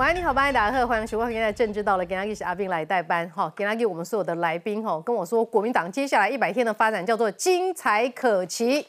[0.00, 8.86] 晚安，你好，大家好，欢迎收看今天的政治到了，给大家是阿斌来代班哈，给大家我们所有的来宾哈，跟我说国民党接下来一百天的发展叫做精彩可期，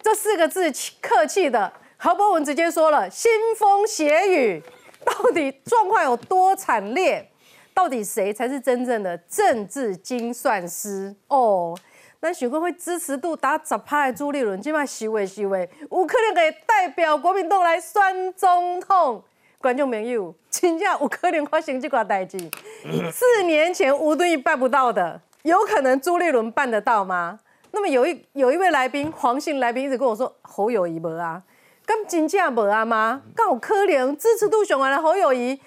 [0.00, 0.72] 这四个字
[1.02, 3.26] 客气的，何伯文直接说了腥
[3.58, 4.62] 风血雨，
[5.04, 7.30] 到底状况有多惨烈？
[7.74, 11.14] 到底谁才是真正的政治精算师？
[11.28, 11.78] 哦，
[12.20, 19.22] 那许哥会支持度打十趴的朱立伦，今麦虚伪虚伪，有可能给代表国民党来酸中痛。
[19.66, 22.38] 观众朋友，真正有可能发生这款代志。
[23.10, 27.40] 四年前吴敦义办不到的，有可能朱立伦办得到吗？
[27.72, 31.42] 那么有一有一位来宾，黄姓来宾一直跟我说侯友谊无啊，
[31.84, 33.22] 咁真正无啊吗？
[33.34, 35.58] 咁有可能支持度上来的侯友谊，一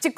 [0.00, 0.12] 群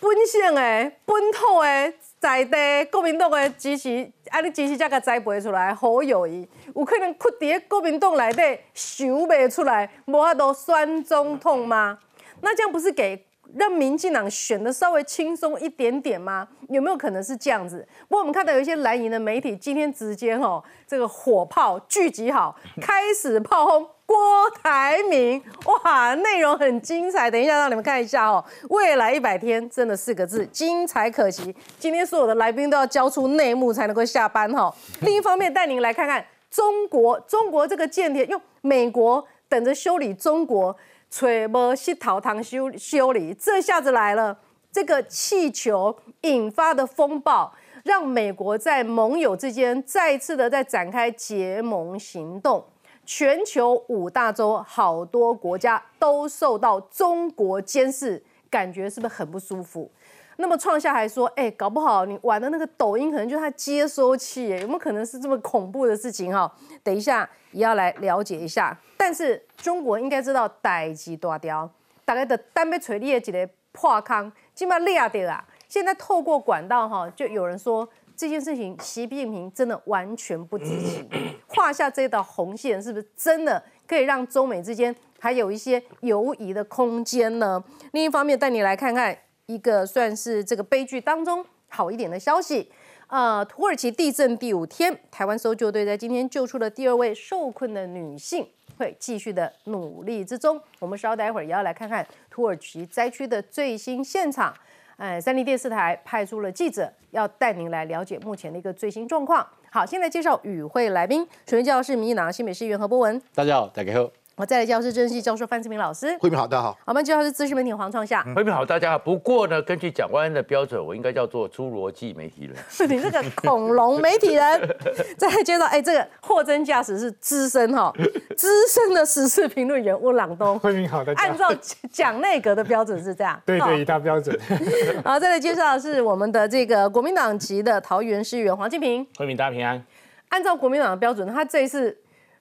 [0.00, 11.98] 本省的本土的在地国民党的支持，安尼支持才甲栽培出来侯友谊，有可能屈伫国民党内底想袂出来，无法度选总统吗？
[12.42, 16.48] 那这样不是给让民进党选的稍微轻松一点点吗？
[16.68, 17.86] 有没有可能是这样子？
[18.08, 24.16] 不过我们看到有一些蓝营的媒体今天直接哦这个火炮聚集好， 开始炮轰郭
[24.62, 27.30] 台铭，哇，内容很精彩。
[27.30, 31.54] 等一下让你们看一下哦，未来一百天真的四个字，精彩可期。
[31.78, 34.74] 今天所有的来宾都要交出内幕才能够下班哈。
[35.02, 40.74] 另一方面，带您来看看中国，中国这个间谍用美国等着修理中国。
[41.12, 44.38] 吹波西陶汤修修理，这下子来了。
[44.72, 47.52] 这个气球引发的风暴，
[47.84, 52.64] 让美国在盟友之间再次的在展开结盟行动。
[53.04, 59.90] 全球五大洲好多国家都受到中国监视，感觉是不是很不舒服？
[60.36, 66.32] 那么创下还说，哎，搞不好你玩的那个抖音可能就是它接收器，有没有可能是这么恐怖的事情？
[66.32, 66.52] 哈，
[66.82, 68.76] 等一下也要来了解一下。
[68.96, 71.68] 但是中国应该知道代际大雕，
[72.04, 75.44] 大概的单被锤裂几个破坑，起码裂掉啊。
[75.68, 81.08] 现在透过管道哈，就有人说这件事情，习近平真的完全不知情，
[81.48, 87.62] 画下这道红线，是不是真的可以让中美之间还有一些犹疑的空间呢？
[87.92, 89.16] 另一方面，带你来看看
[89.46, 92.70] 一个算是这个悲剧当中好一点的消息。
[93.08, 98.46] 呃，土耳其地震第五天，台湾搜救队在今天救出了第二位受困的女性。
[98.78, 104.52] 会继续的努力之中，我们稍待会儿也要来看看土耳其灾区的最新现场。
[104.96, 109.46] 哎，三立电视台派出了记者，要带您来了解目前的一个最新状况。
[109.70, 113.20] 好，现在介绍与会来宾，首先介绍是民进党新北市议员何博文。
[113.34, 114.10] 大家好，大家好。
[114.34, 116.78] 我再来教是政治系教授范志明老师，慧明好，大家好。
[116.86, 118.98] 我们介绍是资深媒体黄创夏，慧明好，大家好。
[118.98, 122.56] 不过呢，根据蒋万安的标准，我应该叫做侏罗纪媒体人。
[122.70, 124.76] 是 你这个恐龙媒体人。
[125.18, 127.92] 再来介绍，哎，这个货真价实是资深哈，
[128.34, 130.58] 资深的时事评论员温朗东。
[130.58, 131.54] 慧明好，大家按照
[131.90, 133.38] 蒋内阁的标准是这样。
[133.44, 134.34] 对对，一大标准。
[135.04, 139.06] 好，再来介绍的是我们的这个国民党籍的桃园市议员黄金平。
[139.18, 139.84] 慧明大家平安。
[140.30, 141.94] 按照国民党的标准，他这一次。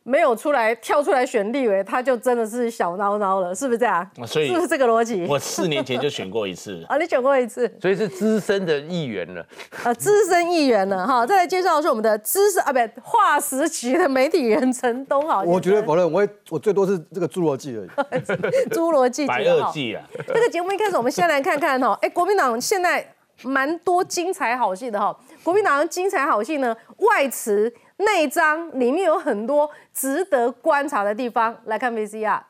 [0.04, 4.08] 没有出来跳出来选立委，他就真的是小孬孬了，是不是这样？
[4.26, 5.28] 所以是不是这个逻辑？
[5.30, 9.46] 我四年前就选过一次 啊，你选过一次，所以是资深的议员了
[9.84, 11.24] 啊，资深议员了哈。
[11.26, 15.44] 再来介绍的是我们的资深啊，不对，化石级的媒体人陈东豪。
[15.44, 18.22] 我觉得否认，我我最多是这个侏罗纪而已，
[18.74, 20.04] 侏罗纪白垩纪啊。
[20.28, 23.06] 这个节目一开始，我们先来看看哈，哎，国民党现在
[23.44, 25.16] 蛮多精彩好戏的哈。
[25.44, 27.72] 国民党精彩好戏呢，外词。
[28.06, 32.42] 内章里面有很多值得观察的地方，来看 VCR。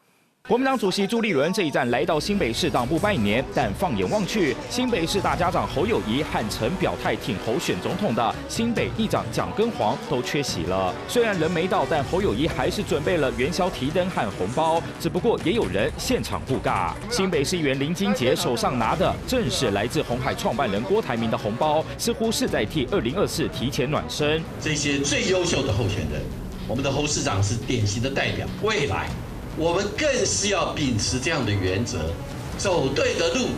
[0.48, 10.94] 国民党主席朱立伦这一站来到新北市党部拜年，但放眼望去，新北市大家长侯友谊和曾表态挺侯选总统的新北议长蒋根煌都缺席了。
[11.08, 14.82] 虽然人没到，但侯友谊还是准备了元宵提灯和红包。
[15.00, 16.92] 只不过也有人现场不尬。
[17.10, 24.42] 新北市议员林金杰手上拿的正是来自红海创办人郭台铭的红包，似乎是在替二零二四提前暖身。
[24.60, 26.22] 这些最优秀的候选人，
[26.68, 29.08] 我们的侯市长是典型的代表，未来。
[29.58, 32.14] 我们更是要秉持这样的原则，
[32.58, 33.50] 走对的路。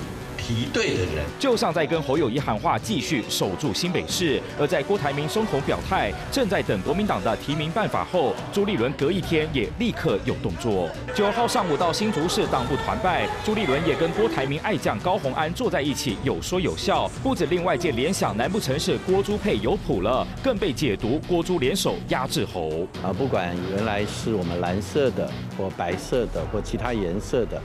[0.46, 10.90] 提对的人，就像在跟侯友谊喊话，继续守住新北市；而在郭台铭松口表态，正在等国民党的提名办法后，朱立伦隔一天也立刻有动作。
[11.16, 22.86] 九号上午到新竹市党部团拜，朱立伦也跟郭台铭爱将高鸿安坐在一起，有说有笑，不止令外界联想难不成是郭朱配有谱了，更被解读郭朱联手压制侯。
[23.02, 27.62] 啊，不管原来是我们蓝色的或白色的或其他颜色的。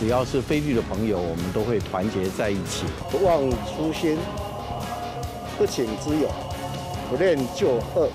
[0.00, 2.86] 只要是菲律宾的朋友，我们都会团结在一起。
[3.10, 3.38] 不忘
[3.68, 4.16] 初心，
[5.58, 6.30] 不请之友，
[7.10, 8.08] 不恋旧恶，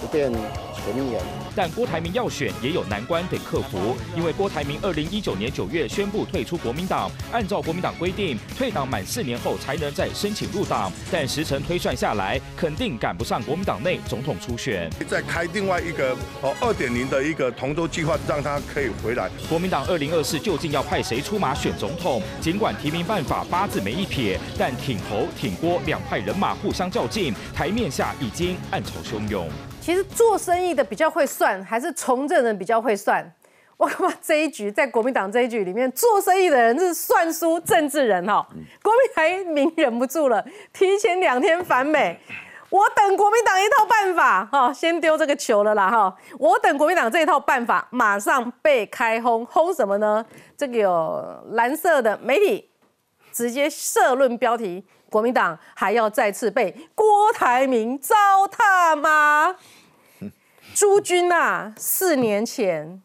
[0.00, 1.22] 不变前年。
[1.54, 14.90] 但郭台铭要选也有难关得克服，因为郭台铭二零一九年九月宣布退出国民党，按照国民党规定，退党满四年后才能再申请入党，但时程推算下来，肯定赶不上国民党内总统初选。
[15.08, 19.30] 再开另外一个哦二点零的一个同舟计划，让他可以回来。
[19.48, 22.22] 国民党二零二四究竟要派谁出马选总统？
[22.40, 29.48] 尽管提名办法八字没一撇，但挺侯挺郭两派人马互相较劲，台面下已经暗潮汹涌。
[29.82, 33.28] 其实做生意的比较会算，还是从政人比较会算？
[33.76, 38.46] 我他妈这一局在国民党这一局里面，做生意的人是算输政治人哈。
[38.80, 42.16] 国民台民忍不住了，提前两天反美。
[42.70, 46.16] 我等国民党一套办法哈，先丢这个球了啦哈。
[46.38, 50.24] 我等国民党这一套办法马上被开轰，轰什么呢？
[50.56, 52.70] 这个有蓝色的媒体
[53.32, 58.14] 直接社论标题：国民党还要再次被郭台铭糟
[58.50, 59.56] 蹋吗？
[60.74, 63.02] 朱军呐，四年前，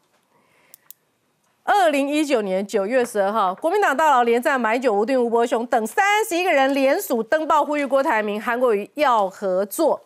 [1.66, 10.02] 二零一九年九月十二号，国民党大佬连战、买酒、吴敦、吴伯雄等三十一个人联署登报呼吁郭台铭、韩国瑜要合作。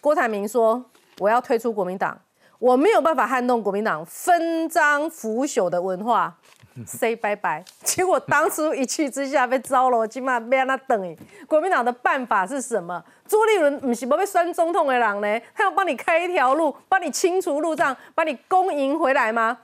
[0.00, 0.84] 郭台铭说
[1.18, 2.20] ：“我要退出国民党，
[2.58, 6.36] 我没有办法撼动国民党分赃腐朽的文化。”
[6.86, 11.16] say 拜拜，结果当初一气之下被糟了，起码被他等。
[11.46, 13.02] 国民党的办法是什么？
[13.26, 15.40] 朱立伦不是不被酸总统的人呢？
[15.54, 19.58] 他要帮你开一条路，帮你清除路障，把你攻赢回来吗？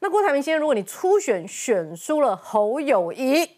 [0.00, 3.50] 那郭台铭先生，如果你初选选输了侯友谊，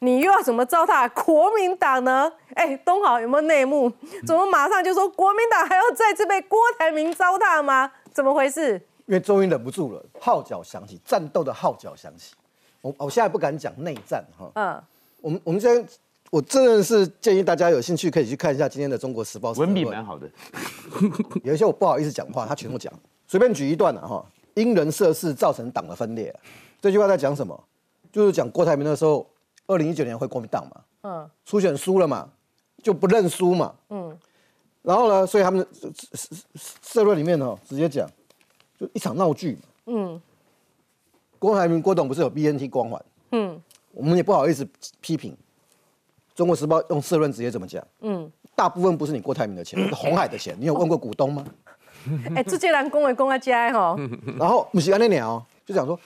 [0.00, 2.30] 你又要怎么糟蹋国民党呢？
[2.54, 3.90] 哎，东豪有没有内幕？
[4.26, 7.92] 怎么马上就说国民党还要再次被郭台铭糟蹋吗？
[8.12, 8.80] 怎么回事？
[9.06, 12.34] 因为终于忍不住了，号角响起，战斗的号角响起。
[12.80, 14.82] 我我现在不敢讲内战哈，嗯，
[15.20, 15.92] 我们我们现在
[16.30, 20.28] 我真的是建议大家有兴趣可以去看一下今天的《中国时报》，文笔蛮好的。
[21.44, 22.92] 有一些我不好意思讲话，他全部讲，
[23.26, 24.24] 随便举一段了哈。
[24.54, 26.34] 因人设事造成党的分裂，
[26.80, 27.58] 这句话在讲什么？
[28.12, 29.26] 就是讲郭台铭那时候，
[29.66, 32.30] 二零一九年回国民党嘛，嗯，初选输了嘛，
[32.82, 34.16] 就不认输嘛，嗯，
[34.82, 35.66] 然后呢，所以他们
[36.82, 38.08] 社论里面呢直接讲。
[38.84, 40.20] 就一场闹剧，嗯，
[41.38, 43.02] 郭台铭、郭董不是有 BNT 光环，
[43.32, 43.58] 嗯，
[43.92, 44.66] 我们也不好意思
[45.00, 45.32] 批评，
[46.34, 51.44] 《中国时报》用社论直接怎么讲，嗯，大部分不是你郭台铭的钱，是 红海的钱，你有问过股东吗？
[52.36, 53.98] 哎，这些人公为公啊家吼，
[54.38, 55.98] 然后不是安那鸟，就讲说，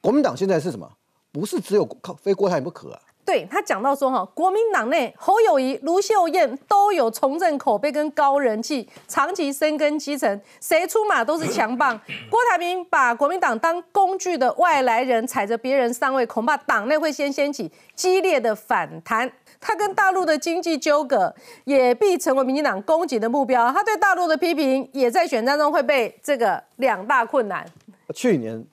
[0.00, 0.90] 国民党现在是什么？
[1.30, 3.01] 不是只有靠非郭台铭不可啊。
[3.24, 11.98] 对他讲到说哈，国民党内侯友谊、卢秀燕都有从政口碑跟高人气，长期深耕基层，谁出马都是强棒。
[12.28, 19.30] 郭台铭把国民党当工具的外来人，踩着别人上位，恐怕党内会先掀起激烈的反弹。
[19.60, 21.32] 他跟大陆的经济纠葛，
[21.62, 23.70] 也必成为民进党攻击的目标。
[23.72, 27.64] 他对大陆的批评，也在选战中会被这个两大困难。
[28.12, 28.64] 去年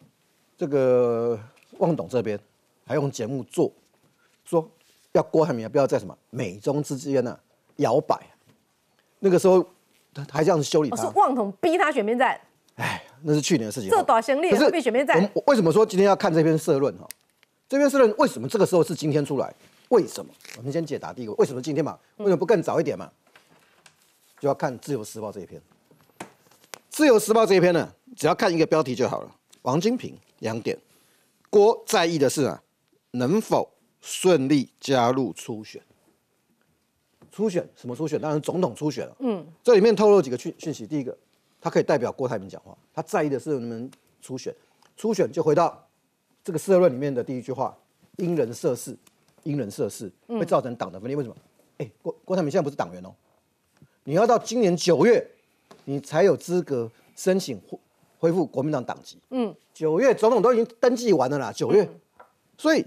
[0.57, 1.39] 这个
[1.77, 2.39] 汪董这边
[2.87, 3.71] 还用节目做。
[5.13, 7.37] 说要郭台铭不要在什么美中之间呢
[7.77, 8.19] 摇摆，
[9.19, 9.65] 那个时候
[10.13, 12.39] 他还这样子修理他，是旺统逼他选边站。
[12.75, 13.89] 哎，那是去年的事情。
[13.89, 15.29] 这短行李是必选边站。
[15.47, 17.07] 为什么说今天要看这篇社论哈？
[17.67, 19.53] 这篇社论为什么这个时候是今天出来？
[19.89, 20.31] 为什么？
[20.57, 21.97] 我们先解答第一个，为什么今天嘛？
[22.17, 23.09] 为什么不更早一点嘛？
[24.39, 25.59] 就要看《自由时报》这一篇，
[26.89, 29.35] 《自由时报》这一篇呢，只要看一个标题就好了。
[29.63, 30.77] 王金平两点，
[31.49, 32.61] 郭在意的是啊，
[33.11, 33.69] 能否？
[34.01, 35.81] 顺利加入初选，
[37.31, 38.19] 初选什么初选？
[38.19, 39.15] 当然总统初选了。
[39.19, 40.87] 嗯，这里面透露几个讯讯息。
[40.87, 41.15] 第一个，
[41.59, 43.91] 他可以代表郭台铭讲话，他在意的是你们
[44.21, 44.53] 初选。
[44.95, 45.85] 初选就回到
[46.43, 47.77] 这个社论里面的第一句话：
[48.17, 48.97] 因人设事，
[49.43, 51.15] 因人设事会造成党的分裂。
[51.15, 51.35] 为什么？
[51.77, 53.13] 哎，郭郭台铭现在不是党员哦，
[54.05, 55.25] 你要到今年九月，
[55.85, 57.79] 你才有资格申请恢
[58.17, 59.17] 恢复国民党党籍。
[59.31, 61.89] 嗯，九月总统都已经登记完了啦，九月，
[62.57, 62.85] 所以。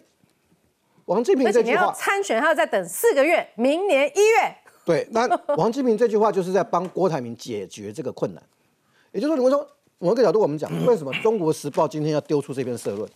[1.12, 4.56] 王金平这句话参选还要再等四个月，明年一月。
[4.82, 8.42] 对，那王金平这句话就是在帮郭台铭解决这个困难。
[9.12, 13.06] 也就是说，你会说某一个角度，我们讲为什么《中国时报》今天要丢出这篇社论，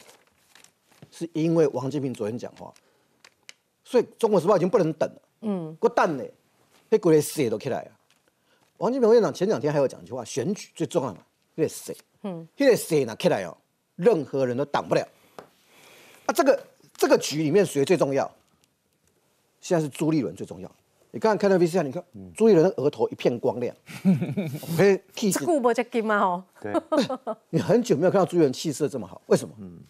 [1.10, 2.70] 是因为王金平昨天讲话，
[3.82, 5.22] 所以《中国时报》已经不能等了。
[5.40, 6.24] 嗯，过蛋呢，
[6.90, 7.90] 被国内写都起来了。
[8.76, 11.20] 王金平院长前两天还有讲一句话：选举最重要嘛，
[11.54, 13.56] 那血，嗯，那个血呢起来哦，
[13.96, 15.02] 任何人都挡不了。
[16.26, 16.62] 啊，这个。
[16.96, 18.30] 这个局里面谁最重要？
[19.60, 20.70] 现在是朱立伦最重要。
[21.10, 22.02] 你刚刚看到 V C R，你看
[22.34, 23.74] 朱立伦的额头一片光亮，
[24.78, 25.46] 哎，气色。
[25.46, 26.44] 顾不着金嘛哦。
[26.60, 26.72] 对。
[27.50, 29.54] 你很久没有看到朱立伦气色这么好，为什么？
[29.58, 29.80] 嗯。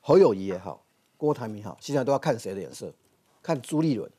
[0.00, 0.82] 侯友谊也好，
[1.16, 2.92] 郭台铭也好，现在都要看谁的脸色？
[3.42, 4.10] 看朱立伦，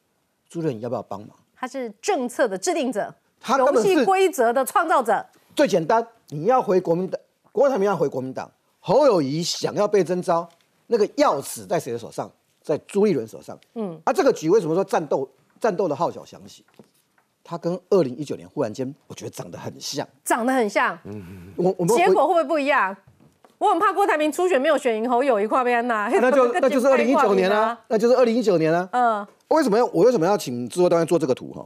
[0.49, 1.29] 朱立伦要不要帮忙？
[1.55, 5.25] 他是政策的制定者，他游戏规则的创造者。
[5.55, 7.19] 最简单，你要回国民党，
[7.51, 10.49] 郭台铭要回国民党，侯友谊想要被征召，
[10.91, 12.29] 那个钥匙在谁的手上？
[12.61, 13.57] 在朱立伦手上。
[13.75, 15.27] 嗯，啊，这个局为什么说战斗
[15.59, 16.65] 战斗的号角响起？
[17.43, 20.07] 他跟二零一九年忽然间，我觉得长得很像。
[20.25, 22.95] 长得很像，嗯我我们结果会不会不一样？
[23.57, 28.87] 我很怕郭台铭初选没有选赢侯友谊跨边呐，那就 那就是二零一九年啊，那就是二零一九年啊。
[28.91, 31.65] 嗯，为什么要我为什么要请制作单位做这个图哈？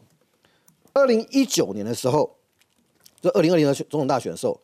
[0.94, 2.36] 二零一九年的时候，
[3.22, 4.60] 就二零二零的选总统大选的时候，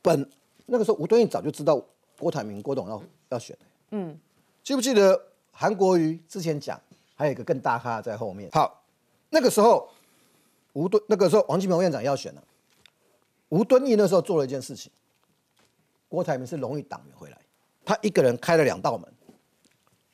[0.00, 0.30] 本
[0.66, 1.82] 那个时候吴敦义早就知道
[2.18, 3.56] 郭台铭郭董要要选
[3.90, 4.18] 嗯，
[4.62, 6.80] 记不记得韩国瑜之前讲，
[7.14, 8.50] 还有一个更大咖在后面。
[8.52, 8.84] 好，
[9.30, 9.88] 那个时候
[10.72, 12.42] 吴敦那个时候王金平院长要选了，
[13.48, 14.90] 吴敦义那时候做了一件事情，
[16.08, 17.38] 郭台铭是荣誉党员回来，
[17.84, 19.12] 他一个人开了两道门。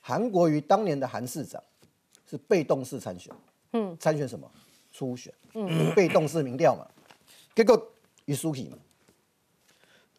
[0.00, 1.62] 韩国瑜当年的韩市长
[2.28, 3.32] 是被动式参选，
[3.72, 4.50] 嗯，参选什么？
[4.92, 6.86] 初选，嗯，被动式民调嘛，
[7.54, 7.90] 结果
[8.26, 8.76] 一输起嘛，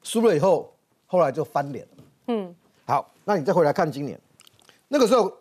[0.02, 0.74] 输了以后，
[1.06, 2.63] 后来就翻脸了，嗯，好，
[3.26, 4.20] 那你再回来看今年，
[4.90, 5.32] 那个时候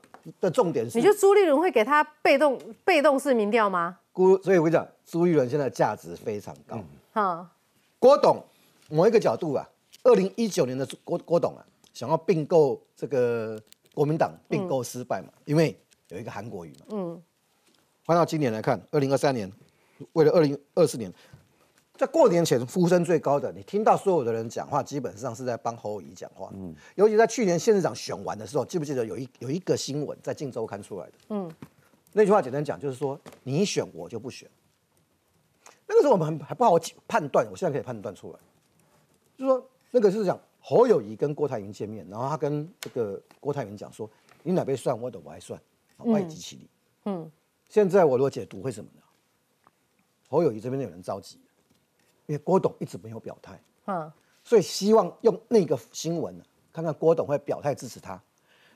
[0.41, 3.99] 的重点是，你觉得朱立伦会给他被动被动式民调吗？
[4.13, 6.79] 郭，所以我跟你讲，朱立伦现在价值非常高，
[7.13, 7.51] 哈，
[7.99, 8.43] 郭董
[8.89, 9.69] 某一个角度啊，
[10.05, 13.61] 二零一九年的郭郭董啊，想要并购这个
[13.95, 15.77] 国民党并购失败嘛，因为
[16.09, 17.23] 有一个韩国瑜嘛，嗯，
[18.07, 19.51] 换到今年来看，二零二三年，
[20.13, 21.13] 为了二零二四年，
[22.03, 31.49] 在过年前呼声最高的，你听到所有的人讲话，基本上是在帮侯友谊讲话，嗯，尤其在去年县市长选完的时候，记不记得有一有一个新闻在《镜周刊》出来的，嗯，
[32.13, 34.51] 那句话简单讲就是说，你选我就不选。
[35.87, 38.39] 那个时候我们还还不好判断，我现在可以判断出来，
[39.37, 44.11] 就是说那个是讲侯友谊跟郭台铭见面，然后他跟这个郭台铭讲说，
[44.43, 45.57] 你哪边算我的我还算，
[45.99, 46.69] 外机起立。
[47.05, 47.31] 嗯，
[47.69, 49.03] 现在我如果解读会什么呢？
[50.27, 51.39] 侯友谊这边有人着急，
[52.33, 54.11] 因为郭董一直没有表态，嗯，
[54.43, 56.35] 所以希望用那个新闻，
[56.73, 58.19] 看看郭董会表态支持他。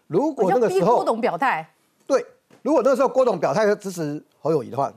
[0.06, 1.66] 如果那个时候郭董表态，
[2.06, 2.22] 对，
[2.60, 4.92] 如果那个时候郭董表态支持侯友谊的话，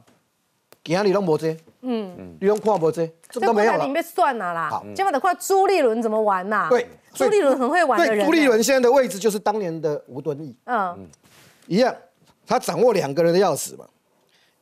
[0.83, 3.87] 其他李龙博这，嗯，李龙看博这，这都没有了。
[3.93, 4.69] 被算了啦。
[4.69, 6.67] 好，结果的话，朱立伦怎么玩呐？
[6.69, 8.17] 对，朱立伦很会玩的人。
[8.17, 11.07] 对，朱立伦现在的位置就是当年的吴敦义，嗯，
[11.67, 11.95] 一样，
[12.45, 13.87] 他掌握两个人的钥匙嘛，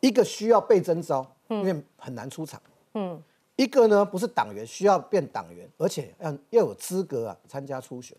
[0.01, 2.61] 一个需要被征召，因为很难出场，
[2.93, 3.19] 嗯，
[3.57, 8.15] 一个呢不是党员，需要变党员，而且要要有资格啊参加初选。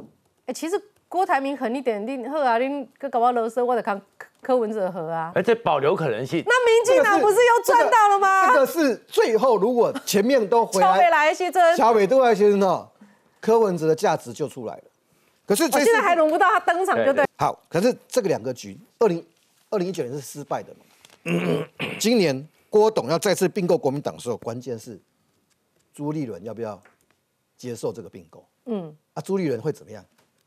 [0.47, 4.01] 哎，其实郭台铭狠一点，你好啊，你搁搞我勒索，我得看。
[4.41, 6.45] 柯文哲和啊，而且保留可能性。
[6.47, 8.47] 那民进党不是又赚到了吗？
[8.47, 12.89] 这个是最后，如果前面都回来，小来先生，小北都来先生哦，
[13.41, 14.83] 柯文哲的价值就出来了。
[15.45, 17.25] 可是我现在还轮不到他登场，就对。
[17.37, 19.27] 好，可是这个两个局，二零
[19.71, 21.67] 二零一九年是失败的嘛？
[21.99, 24.97] 今年郭董要再次并购国民党的时候，关键是
[25.99, 26.81] 朱立伦要不要
[27.57, 28.47] 接受这个并购？
[28.67, 30.05] 嗯，啊，朱立伦会怎么样？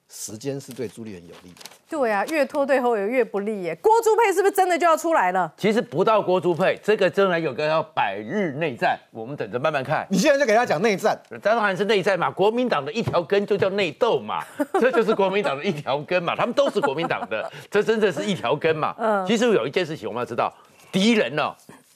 [0.08, 3.76] 时间是对朱立伦有利的，对啊，越拖对后友越不利耶。
[3.82, 5.54] 郭朱配是不是真的就要出来了？
[5.58, 10.08] 其实不到郭朱配，这个真的有个要百日内战，我们等着慢慢看。
[10.10, 12.32] 你现在就给他讲内战，当然是内战嘛。
[12.32, 14.42] 国民党的一条根就叫内斗嘛，
[14.80, 16.34] 这就是国民党的一条根嘛。
[16.34, 18.96] 他们都是国民党的，这真的是一条根嘛。
[18.98, 20.54] 嗯，其实有一件事情我们要知道，
[20.94, 21.54] 敌人呢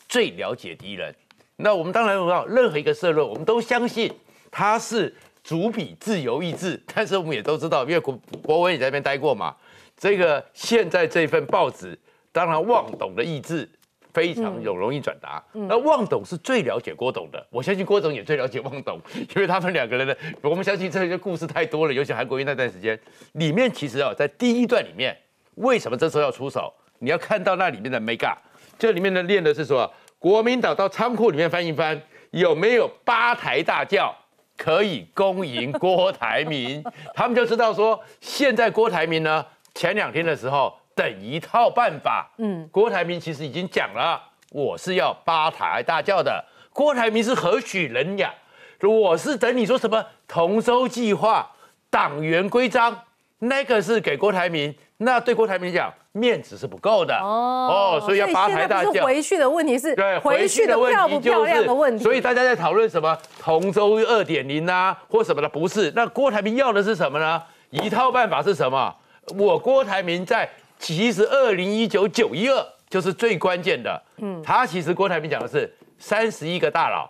[0.09, 1.15] 最了解敌人。
[1.57, 4.11] 那我们当然要任何一个社论，我们都相信
[4.49, 5.15] 他是。
[5.47, 9.55] 主笔自由意志，但是我们也都知道，因为国国文也在那边待过嘛。
[9.95, 11.95] 这个现在这份报纸，
[12.31, 13.69] 当然望董的意志
[14.11, 15.43] 非常有容易转达。
[15.53, 22.99] 那望董是最了解郭董的，我相信郭董也最了解望董，因为他们两个人的，我们相信这些故事太多了，尤其韩国瑜那段时间
[23.33, 25.15] 里面，其实啊，在第一段里面，
[25.57, 26.73] 为什么这时候要出手？
[26.97, 28.35] 你要看到那里面的 mega，
[28.79, 29.93] 这里面的练的是说，
[30.25, 32.01] 国民党到仓库里面翻一翻，
[32.31, 34.11] 有没有八抬大轿？
[34.57, 48.33] 可以恭迎郭台铭， 他们就知道说，现在郭台铭呢，前两天的时候等一套办法，嗯，郭台铭其实已经讲了，我是要八抬大轿的，郭台铭是何许人呀？
[48.81, 51.47] 我是等你说什么同舟计划、
[51.91, 52.99] 党员规章，
[53.37, 55.93] 那个是给郭台铭，那对郭台铭讲。
[56.15, 59.03] 面子是不够的哦，所以要八抬大轿。
[59.03, 62.01] 回去的问题是，对，回去的漂不漂亮的问题。
[62.01, 65.91] 所以大家在讨论什么同舟二点零啊，或什么的，不是。
[65.93, 67.43] 那郭台铭要的是什么呢？
[67.69, 68.95] 一套办法是什么？
[69.37, 74.01] 我郭台铭在其实二零一九九一二就是最关键的。
[74.19, 75.69] 嗯，他其实郭台铭讲的是
[75.99, 77.09] 三十一个大佬，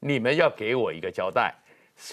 [0.00, 1.54] 你们要给我一个交代。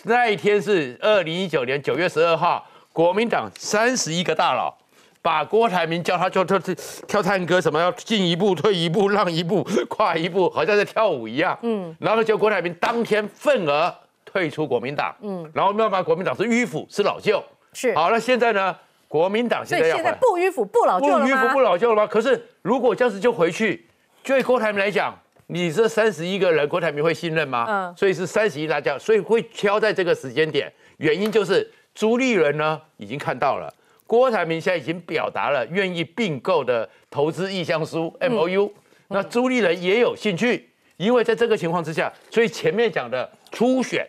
[0.04, 4.74] 那一天是二零一九年九月十二号，国民党三十一个大佬。
[5.22, 6.76] 把郭台铭叫他就跳跳
[7.08, 11.58] 跳探戈，什么要进一步、退一步、让一步、跨一步，好像在跳舞一样。
[11.62, 13.94] 嗯，然后就郭台铭当天愤而
[14.26, 15.16] 退出国民党。
[15.22, 17.44] 嗯，然后慢慢国民党是迂腐，是老旧。
[17.74, 18.76] 是好，那现在呢？
[19.08, 21.60] 国民党现在要现在不迂腐不老旧了吗迂腐不？
[21.60, 22.08] 老旧了吗？
[22.08, 23.86] 可是如果这样子就回去，
[24.24, 25.14] 对郭台铭来讲，
[25.48, 27.66] 你这三十一个人，郭台铭会信任吗？
[27.68, 33.70] 嗯所以是三十一大家，所以会挑在这个时间点，原因就是朱立伦呢已经看到了。
[34.12, 38.70] 郭台铭现在已经表达了愿意并购的投资意向书 M O U，、
[39.08, 44.06] 那朱立伦也有兴趣，因为在这个情况之下，所以前面讲的初选，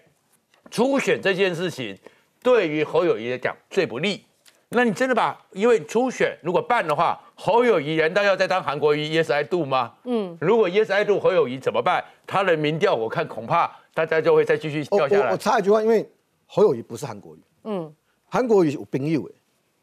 [0.73, 1.97] 初选这件事情
[2.43, 4.25] 对于侯友谊来讲最不利。
[4.71, 9.95] 那你真的把，因为初选如果办的话，侯友谊难道要再当韩国瑜 Yes I do 吗？
[10.03, 12.05] 嗯，如果 Yes I do 侯友谊怎么办？
[12.27, 15.37] 他的民调我看恐怕大家就会再继续我我我掉下来。
[15.37, 16.05] 插一句话，因为
[16.47, 17.95] 侯友谊不是韩国瑜，嗯，
[18.29, 19.33] 韩国瑜有朋友哎，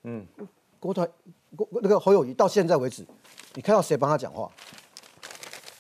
[0.04, 0.26] 嗯，
[0.80, 1.08] 郭台
[1.56, 3.06] 郭那个侯友谊到现在为止，
[3.54, 4.50] 你看到谁帮他讲话？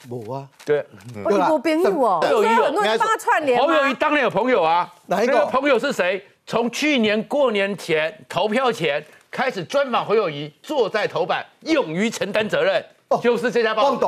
[0.10, 3.98] 我啊，对，哦，你不编译哦，所以侯友谊有很多人帮他串联侯友谊吗？
[4.00, 5.34] 当然有朋友啊，哪一个？
[5.34, 6.26] 那个朋友是谁？
[6.46, 13.20] 从去年过年前投票前开始专访侯友谊，坐在头版，勇于承担责任，哦。
[13.22, 14.00] 就是这家报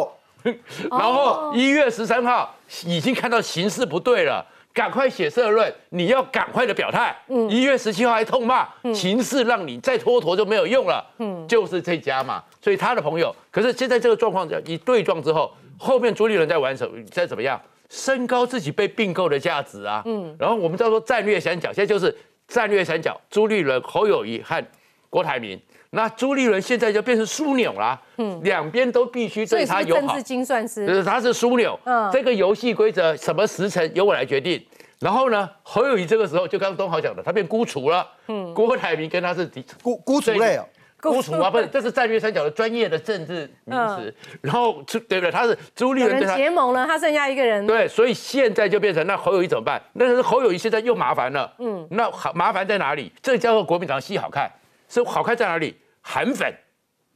[0.90, 7.16] 然后一月十三号已经看到形势不对了，赶快写社论，你要赶快的表态。
[7.50, 11.06] 一月十七号还痛骂，形势让你再蹉跎就没有用了。
[11.48, 17.04] 就是这家嘛，所以他的朋友，可是现在这个状况一对撞之后，后面朱立伦在玩什么？
[17.06, 17.60] 在怎么样？
[17.90, 20.02] 升高自己被并购的价值啊。
[20.06, 22.16] 嗯，然后我们叫做战略三角，现在就是
[22.48, 24.64] 战略三角，朱立伦、侯友谊和
[25.10, 25.60] 郭台铭。
[25.94, 30.24] 那朱立伦现在就变成枢纽啦，嗯，两边都必须对他友好政治。
[30.24, 30.88] 精算师？
[30.88, 34.64] 就是他是枢纽，嗯这个游戏规则什么时辰由我来决定。
[35.00, 38.08] 然后呢，侯友谊这个时候就刚刚东豪讲的，他变孤雏了。
[38.28, 40.66] 嗯，郭台铭跟他是敌孤孤雏类哦，
[41.02, 44.16] 孤雏啊，不是，这是战略三角的专业的政治名词。
[44.40, 45.32] 然后朱对不对？
[45.32, 47.68] 他是朱立伦对他结盟了，他剩下一个人。
[47.68, 49.82] 对，所以现在就变成那侯友谊怎么办？
[49.94, 51.52] 那是侯友谊现在又麻烦了。
[51.58, 53.12] 嗯，那好麻烦在哪里？
[53.22, 54.50] 这叫做国民党戏好看，
[54.88, 55.76] 是好看在哪里？
[56.02, 56.54] 韩粉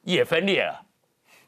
[0.04, 0.82] 也分裂了。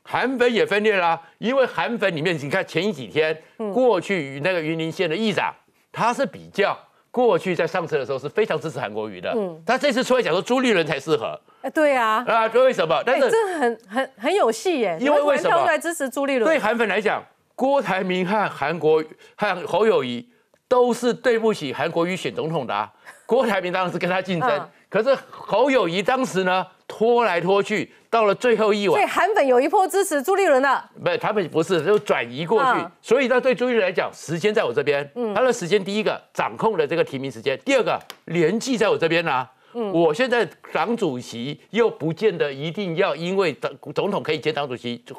[0.09, 3.37] 韩粉也分裂啦、因为韩粉里面，你看前几天，
[3.73, 5.53] 过去那个云林县的议长，
[5.91, 6.77] 他是比较
[7.11, 13.03] 过去在上车的时候是非常支持韩国瑜的，他这次出来讲说朱立伦才适合哎，对啊，啊，为什么？
[13.05, 16.57] 但哎，是这很很很有戏耶，因为为什么来支持朱立对？
[16.57, 17.21] 韩粉来讲，
[17.53, 19.03] 郭台铭和韩国
[19.35, 20.25] 和侯友谊
[20.69, 22.89] 都是对不起韩国瑜选总统的、啊。
[23.25, 26.65] 郭台铭当然是跟他竞争，嗯可是侯友谊当时呢
[26.97, 28.99] 拖来拖去，到了最后一晚。
[28.99, 32.91] 所以晚，韩粉有一波支持朱立伦的，不是他们不是就转移过去，嗯。
[33.03, 35.31] 所以呢对朱立伦来讲，时间在我这边，嗯。
[35.35, 39.47] 他的时间第一个掌控了这个提名时间，第二个年纪在我这边啦、
[39.93, 45.15] 我现在党主席又不见得一定要因为党总统可以接党主席就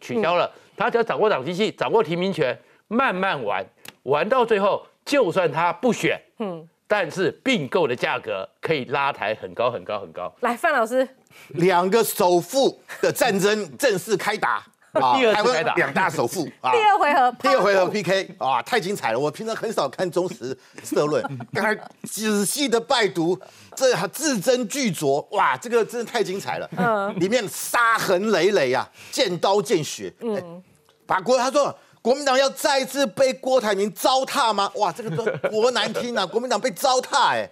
[0.00, 3.62] 取消了，他只要掌握党机器，掌握提名权，慢慢玩，
[4.04, 10.30] 玩到最后，就算他不选，嗯，但是并购的价格可以拉抬很高很高很高。
[10.40, 11.08] 来，范老师，
[11.54, 19.18] 两个首富的战争正式开打 啊开打两大首富啊第二回合，第二回合 PK 啊，太精彩了！
[19.18, 21.24] 我平常很少看中时社论，
[21.54, 23.40] 刚才仔细的拜读，
[23.74, 26.68] 这字斟句酌，哇，这个真的太精彩了。
[26.76, 30.12] 嗯，里面杀痕累累啊，见刀见血。
[30.20, 30.62] 嗯，
[31.06, 34.70] 把国他说国民党要再次被郭台铭糟蹋吗？
[34.74, 36.26] 哇，这个都多难听啊！
[36.26, 37.48] 国民党被糟蹋哎、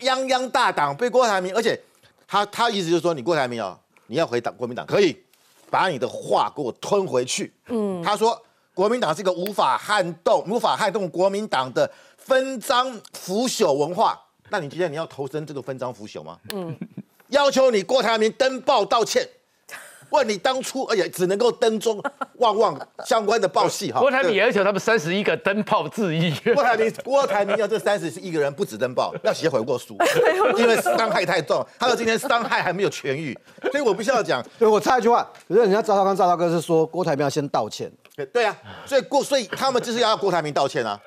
[0.00, 1.80] 泱泱大党被郭台铭，而且
[2.28, 5.16] 他他意思就是说，你郭台铭啊，你要回党国民党可以，
[5.70, 7.50] 把你的话给我吞回去。
[7.68, 8.40] 嗯，他说
[8.74, 14.20] 国民党是一个无法撼动、无法撼动国民党的分赃腐朽文化。
[14.50, 16.38] 那你今天你要投身这个分赃腐朽吗？
[16.52, 16.76] 嗯，
[17.28, 19.26] 要求你郭台铭登报道歉。
[20.12, 22.00] 问你当初，哎呀只能够登中
[22.38, 23.98] 旺旺相关的报系哈。
[23.98, 26.32] 郭台铭要求他们三十一个灯泡致意。
[26.54, 29.96] 郭台铭，郭台铭要这三十一个人不止登报， 要写悔过书，
[30.56, 33.36] 因为伤害太重，他到今天伤害还没有痊愈，
[33.72, 40.98] 所以我必须要讲，对我插一句话，可是人家赵少康赵大哥是说郭台铭要先道歉，对对啊，所以郭，所以他们就是要郭台铭道歉啊，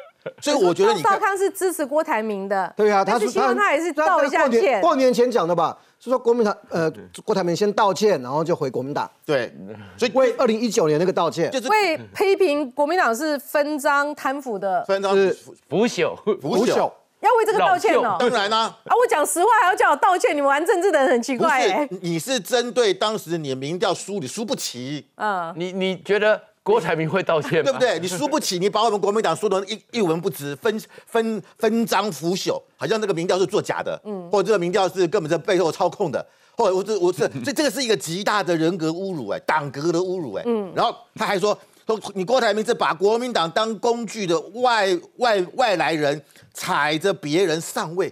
[0.42, 4.82] 所以我觉得你看，赵少康是支持郭台铭的，对啊，他但是希望他也是道一下歉。
[4.82, 6.92] 过年前讲的吧，是说国民党呃
[7.24, 9.54] 郭台铭先道歉，然后就回国民党，对，
[9.98, 15.36] 所以为二零一九年那个道歉，就是为批评国民党是分赃贪腐的，分赃是。
[15.68, 16.92] 腐朽，腐朽，
[17.22, 18.02] 要为这个道歉哦。
[18.02, 27.70] 老当然啦、啊，我讲实话还要叫我道歉，你们玩政治的人很奇不怪你是针对当时你的民调输你输不起，嗯，你你觉得郭台铭会道歉吗？
[27.70, 28.00] 对不对？
[28.00, 36.26] 你输不起，你把我们国民党输得一一文不值，分分分赃腐朽，好像这个民调是作假的，嗯，或者这个民调是根本在背后操控的，
[36.58, 46.20] 或者我这我这，所以这个是一个极大的人格侮辱，哎，党格的侮辱，哎，嗯，然后他还说说你郭台铭是把国民党当工具的外外外来人，
[46.52, 48.12] 踩着别人上位，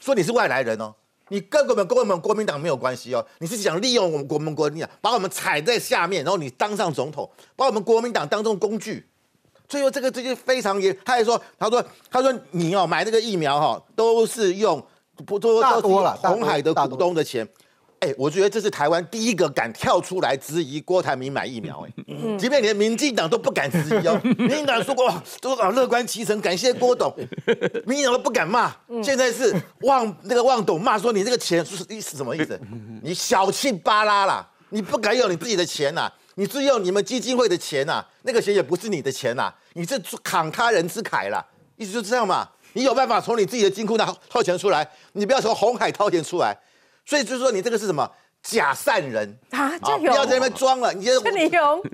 [0.00, 0.92] 说你是外来人哦。
[1.32, 9.06] 你跟我们跟我们国民党没有关系哦，你是想利用我们国民国民党，把我们踩在下面，然后你当上总统，把我们国民党当成工具。
[9.66, 14.84] 最后这个这就非常严，他还说，他说他说你哦买这个疫苗哈，都是用
[15.24, 17.48] 不都都是红海的股东的钱。
[18.02, 21.92] 哎，我觉得这是台湾第一个敢跳出来质疑郭台铭买疫苗，哎，
[22.36, 24.20] 即便连民进党都不敢质疑哦。
[24.36, 25.08] 民进党说过
[25.40, 27.14] 都啊乐观其成，感谢郭董，
[27.86, 28.74] 民进党都不敢骂。
[29.04, 32.60] 现在是望那个望董骂说你这个钱是意思什么意思？
[33.04, 41.44] 你小气巴拉啦，你不敢用你自己的钱呐，你只用你们基金会的钱呐，那个钱也不是你的钱呐，你是慷他人之慨啦，
[41.76, 42.48] 意思就这样嘛。
[42.72, 46.56] 你有办法从你自己的金库拿掏钱出来，你不要从红海掏钱出来。
[47.04, 48.10] 所以就是说，你这个是什么
[48.42, 49.78] 假善人啊？
[49.78, 51.20] 不要在那边装了，你这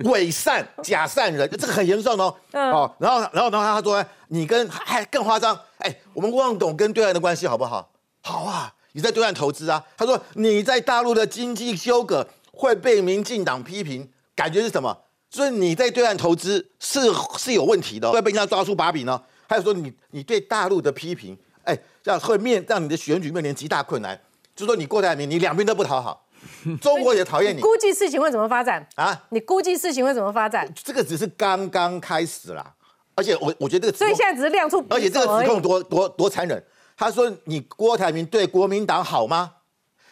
[0.09, 2.35] 伪善假善人，这个很严重哦。
[2.53, 7.91] 哦，然后，然后，然后他说，你跟还更夸张，哎，我们汪董跟对岸的关系好不好？
[8.21, 9.83] 好啊，你在对岸投资啊。
[9.97, 14.97] 他说你在大陆的经济纠葛会被民进党批评，感觉是什么？
[15.31, 17.01] 所以你在对岸投资是
[17.37, 19.21] 是有问题的，会被人家抓出把柄呢。
[19.47, 24.19] 还有说你你对大陆的批评，哎，这样会面让你的选举面临极大困难。
[24.59, 26.27] 就说你郭台铭，你两边都不讨好，
[26.81, 27.61] 中国也讨厌你。
[27.61, 29.17] 估计事情会怎么发展啊？
[29.29, 30.69] 你估计事情会怎么发展？
[30.83, 32.73] 这个只是刚刚开始啦，
[33.15, 36.61] 而且我我觉得这个，所以现在只是亮出，而且这个指控多多多残忍。
[36.97, 39.53] 他说你郭台铭对国民党好吗？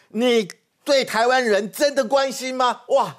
[0.08, 0.48] 你
[0.82, 2.80] 对台湾人真的关心吗？
[2.88, 3.14] 哇，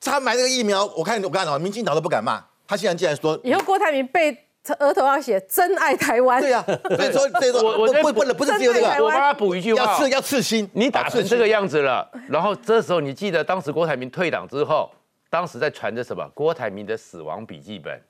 [0.00, 4.43] 他买这个疫苗，我看我看到民进党都不敢骂，他现在竟然说以后郭台铭被。
[4.78, 6.40] 额头要写“真爱台湾”。
[6.42, 6.64] 对呀，
[6.96, 10.68] 所以说，所以说，我我不不不是只有这个，我帮他补一句话，要刺要刺心。
[10.72, 14.90] 你打成这个样子了，然后这时候你记得当时郭台铭退党之后，
[15.28, 16.26] 当时在传着什么？
[16.34, 18.00] 郭台铭的死亡笔记本。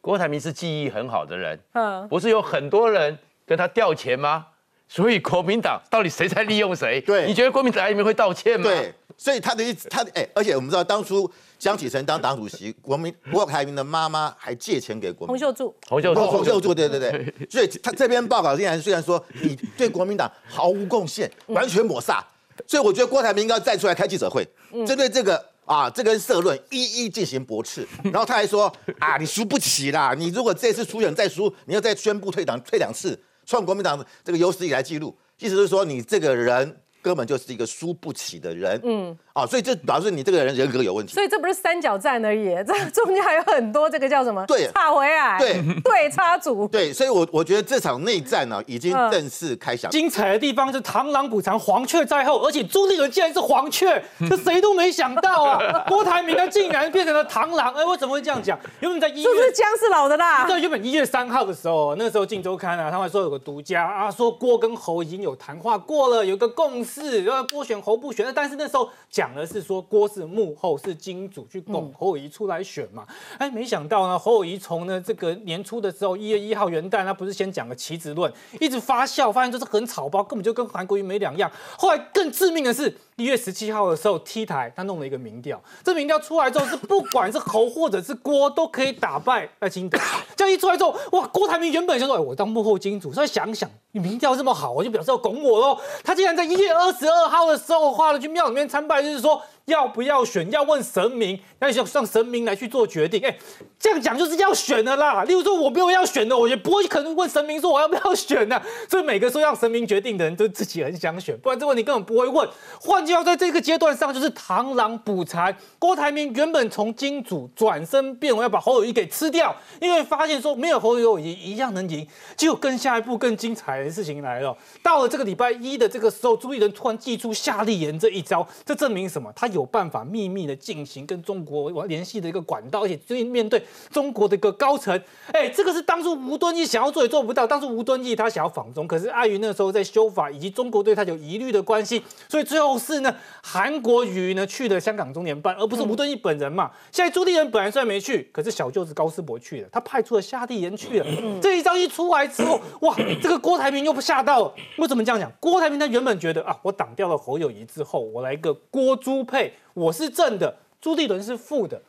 [0.00, 4.46] 郭台铭是记忆很好的人，嗯，不是有很多人跟他调钱吗？
[4.88, 7.00] 所以国民党到底谁在利用谁？
[7.02, 8.68] 对，你觉得国民党里面会道歉吗？
[8.68, 11.30] 对，所以他的意思，他哎，而且我们知道当初。
[11.58, 15.30] 江启臣当党主席，国民郭台铭的妈妈还借钱给国民。
[15.30, 22.20] 洪秀柱，洪秀柱，洪秀柱，对对对，所以他这篇报告竟然虽然说你对国民党毫无贡献，完全抹煞，
[22.64, 24.46] 所以我觉得郭台铭应该再出来开记者会，
[24.86, 36.82] 针对这个啊这个社论一一进行驳斥， 然后他还说啊你输不起啦，你如果这次出选再输，你要再宣布退党退两次，创国民党这个有史以来记录，意思是说你这个人。
[37.02, 41.14] 根本就是一个输不起的人，嗯，啊，所以这表示你这个人人格有问题。
[41.14, 44.44] 所以这不是三角战而已， 这中间还有很多这个叫什么？
[44.46, 49.90] 对，插回来，对， 对插组，对，所以我我觉得这场内战呢，已经正式开响。
[49.90, 55.84] 精彩的地方是螳螂捕蝉，黄雀在后，而且朱立伦竟然是黄雀，这 谁都没想到啊！
[55.88, 58.58] 郭台铭他竟然变成了螳螂，哎，我怎么会这样讲？
[58.80, 60.46] 原本在一月，是姜是老的啦。
[60.46, 67.68] 对，原本一月三号的时候，那时候《镜周刊》啊，他们说有个独家啊，说郭跟侯已经有谈话过了，有个共识，然后郭。
[67.68, 81.52] 选侯不选，但是那时候讲的是说郭是幕后是金主去拱侯友谊出来选嘛，哎，没想到呢，侯友谊从呢这个年初的时候一月一号元旦，他不是先讲个棋子论，一直发酵，发现就是很草包，根本就跟韩国瑜没两样。
[81.76, 89.98] 后来更致命的是一月十七号的时候，T 台他弄了一个民调，这民调出来之后是不管是侯或者是郭都可以打败赖清德，
[90.34, 95.78] 这样一出来之后，哇，郭台铭原本想说，哎，我当幕后金主，再想想你民调这么好，我就表示要拱我喽。
[96.02, 97.58] 他竟然在一月二十二号的。
[97.58, 99.42] 时候花了去庙里面参拜，就是说。
[99.68, 100.50] 要不要选？
[100.50, 103.24] 要问神明，要让神明来去做决定。
[103.24, 103.38] 哎，
[103.78, 105.22] 这样讲就是要选的啦。
[105.24, 108.60] 例如说，我没有要选的，我也不会可能问神明说我要不要选呢。
[108.88, 112.48] 所以每个说让神明决定的人，都自己很想选，不然这问题根本不会问。
[112.80, 115.54] 换句话说，在这个阶段上，就是螳螂捕蝉。
[115.78, 122.06] 郭台铭原本从金主转身变为要把侯友谊给吃掉，因为发现说没有侯友谊一样能赢。
[122.36, 124.56] 结果更下一步更精彩的事情来了。
[124.82, 129.30] 到了这个礼拜一的这个时候，朱立伦突然祭出夏立言这一招，这证明什么？
[129.36, 129.57] 他有。
[129.58, 134.98] 有办法秘密的进行跟中国联系的一个管道，而且最近面对中国的一个高层，
[135.32, 137.46] 哎，这个是当初吴敦义想要做也做不到。
[137.46, 146.70] 当初吴敦义他想要访中，可是碍于那时候在修法以及中国对他有疑虑的关系，所以最后是呢韩国瑜呢去了香港中联办，而不是吴敦义本人嘛。
[146.92, 151.06] 现在朱立伦本来虽然没去，可是小舅子高思博去了，他派出了夏立言去了。
[151.42, 154.54] 这一招一出来之后，哇，这个郭台铭又不吓到了。
[154.78, 155.32] 为什么这样讲？
[155.40, 159.47] 郭台铭他原本觉得啊，我挡掉了侯友谊之后，我来一个郭朱配。
[159.74, 161.80] 我是正的，朱立伦是负的，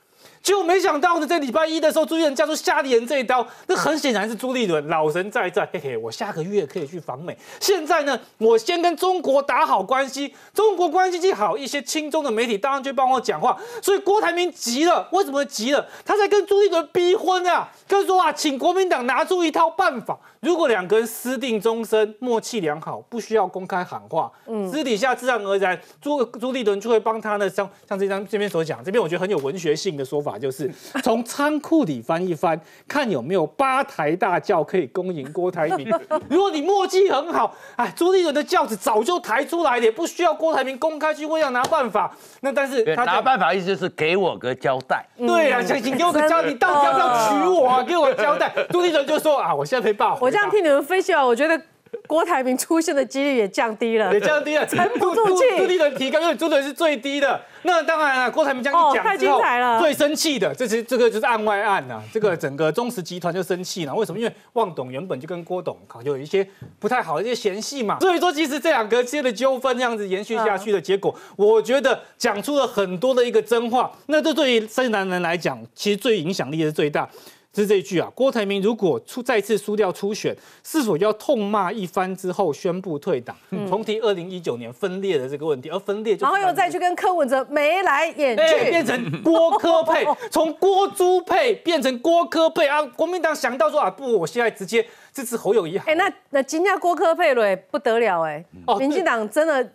[0.42, 7.38] 结果没想到呢，在礼拜一的时候，朱立伦加出夏立言这一刀，那很显然是朱立伦老神在在，嘿嘿，我下个月可以去访美。
[7.60, 13.58] 现在呢，我先跟中国打好关系，中国关系既好，一些亲中的媒体当然就帮我讲话。
[13.82, 15.86] 所以郭台铭急了，为什么急了？
[16.06, 30.72] 他在跟朱立伦逼婚啊，跟说啊，请国民党拿出一套办法，如果两个人私定终身，默契良好，不需要公开喊话，嗯，私底下自然而然，朱朱立伦就会帮他呢，像像这张这边所讲，这边我觉得很有文学性的说法，就是
[31.04, 35.94] 从仓库里翻一翻，看有没有八抬大轿可以恭迎郭台铭。
[36.30, 42.16] 如果你默契很好，哎，朱立伦的轿子早就抬出来了，也不需要郭台铭公开去问要拿办法。
[42.40, 45.06] 那但是他拿办法意思就是给我个交代。
[45.18, 47.84] 对啊，想请给我个交代，你到底要不要娶我啊？
[47.84, 48.54] 给我交代。
[48.70, 50.29] 朱立伦就说啊，我现在没办法。
[50.30, 51.60] 我这样听你们分析啊，我觉得。
[52.06, 55.44] 郭台铭出现的几率也降低了，也降低了，沉不住气。
[55.58, 57.40] 朱立伦提高，因为朱立伦是最低的。
[57.64, 59.42] 那当然了，郭台铭这样一讲之后，
[59.80, 62.00] 最生气的，这是这个就是案外案呐。
[62.14, 63.94] 这个整个中石集团就生气了。
[63.96, 64.20] 为什么？
[64.20, 67.98] 因为旺董原本就跟郭董有一些不太好的一些嫌隙嘛。
[68.00, 73.92] 所以说，其实这两个之间的纠纷这样子延续下去的结果，我觉得讲出了很多的一个真话。
[74.06, 77.10] 那这对于深南人来讲，其实最影响力是最大。
[77.56, 83.36] 是这一句啊，郭台铭如果出再次输掉初选，是否要痛骂一番之后宣布退党，
[83.68, 85.70] 重提二零一九年分裂的这个问题？
[85.70, 92.82] 而分裂，然后又再去跟柯文哲眉来眼去，变成郭科配，从郭朱配变成郭科配啊！
[92.84, 95.78] 国民党想到说啊，不，我现在直接支持侯友谊。
[95.80, 98.46] 哎，那那今天郭科配了，不得了哎！
[98.78, 99.74] 民进党真的是。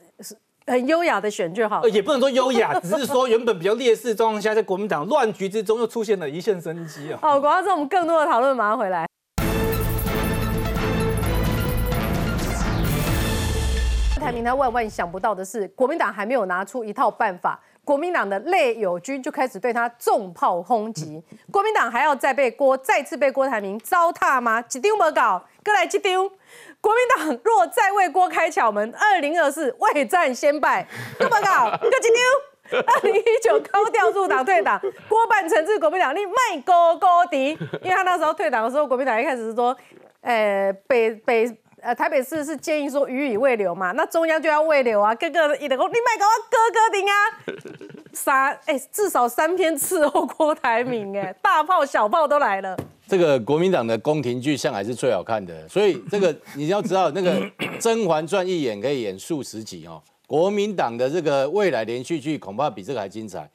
[0.67, 7.19] 很优雅的选就好，也不能说优雅， 只是说原本比较劣势状况下，在国民党乱局之中又出现了一线生机啊。
[7.21, 9.07] 好，广告之后我们更多的讨论马上回来。
[14.19, 21.23] 台明他万万想不到的是，国民党还没有拿出一套办法，国民党的内友军就开始对他重炮轰击。
[21.53, 24.65] 国民党还要再被郭再次被郭台铭糟蹋吗？
[24.73, 26.33] 一丢没搞，过来一丢。
[26.81, 30.87] 国民党若再为郭开巧门，二零二四未战先败，
[31.19, 31.71] 干嘛搞？
[31.83, 32.21] 你个金牛！
[32.71, 37.51] 二零一九高调入党退党，郭办惩治国民党，你卖高高敌，
[37.83, 39.77] 因为他那时候退党的时候，国民党一开始是说，
[40.23, 47.15] 呃，北北呃台北市是建议说予以未留嘛，那中央就要未留啊，各个一的讲你卖搞我哥哥顶啊，
[48.15, 52.75] 三哎至少三篇伺候郭台铭哎，大炮小炮都来了。
[53.07, 57.41] 这个国民党的宫廷剧向来是最好看的，所以这个 你要知道，那个
[57.79, 60.03] 《甄嬛传》一演可以演数十集哦。
[60.27, 63.49] 国民党的这个未来连续剧恐怕比这个还精彩。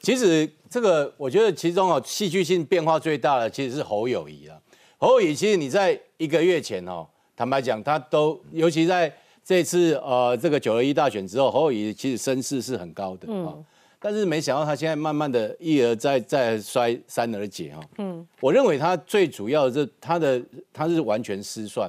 [0.00, 4.58] 其实这个我觉得其中哦戏剧性变化最大的其实是侯友谊啊。
[4.98, 13.54] 侯友谊其实你在一个月前哦，坦白讲他都，尤其在这次呃这个九二一大选之后，侯友谊其实声势是很高的啊。
[14.04, 21.88] 但是没想到他现在慢慢的一而再再衰三而竭哈，嗯，我认为他最主要的是他的他是完全失算，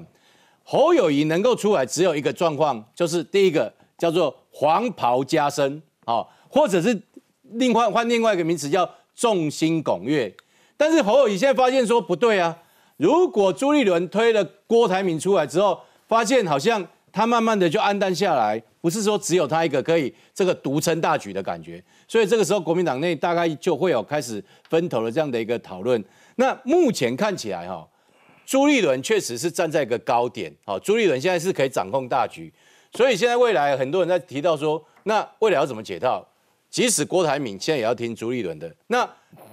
[0.63, 7.01] 侯友谊能够出来只有一个状况，就是第一个叫做黄袍加身啊，或者是
[7.41, 10.31] 另换换另外一个名词叫众星拱月，
[10.77, 12.55] 但是侯友谊现在发现说不对啊，
[12.97, 18.61] 如果朱立伦推了郭台铭出来之后，发现好像他慢慢的就黯淡下来。
[18.81, 26.03] 不是说只有他一个可以这个独撑大局的感觉，所以这个时候国民党内大概就会有开始分头的这样的一个讨论。
[26.35, 27.87] 那目前看起来哈，
[28.45, 32.51] 朱立伦确实是站在一个高点，好，朱立伦现在是可以掌控大局，
[32.91, 36.27] 所以现在未来很多人在提到说，那未来要怎么解套？
[36.69, 39.09] 即使郭台铭现在也要听朱立伦的，那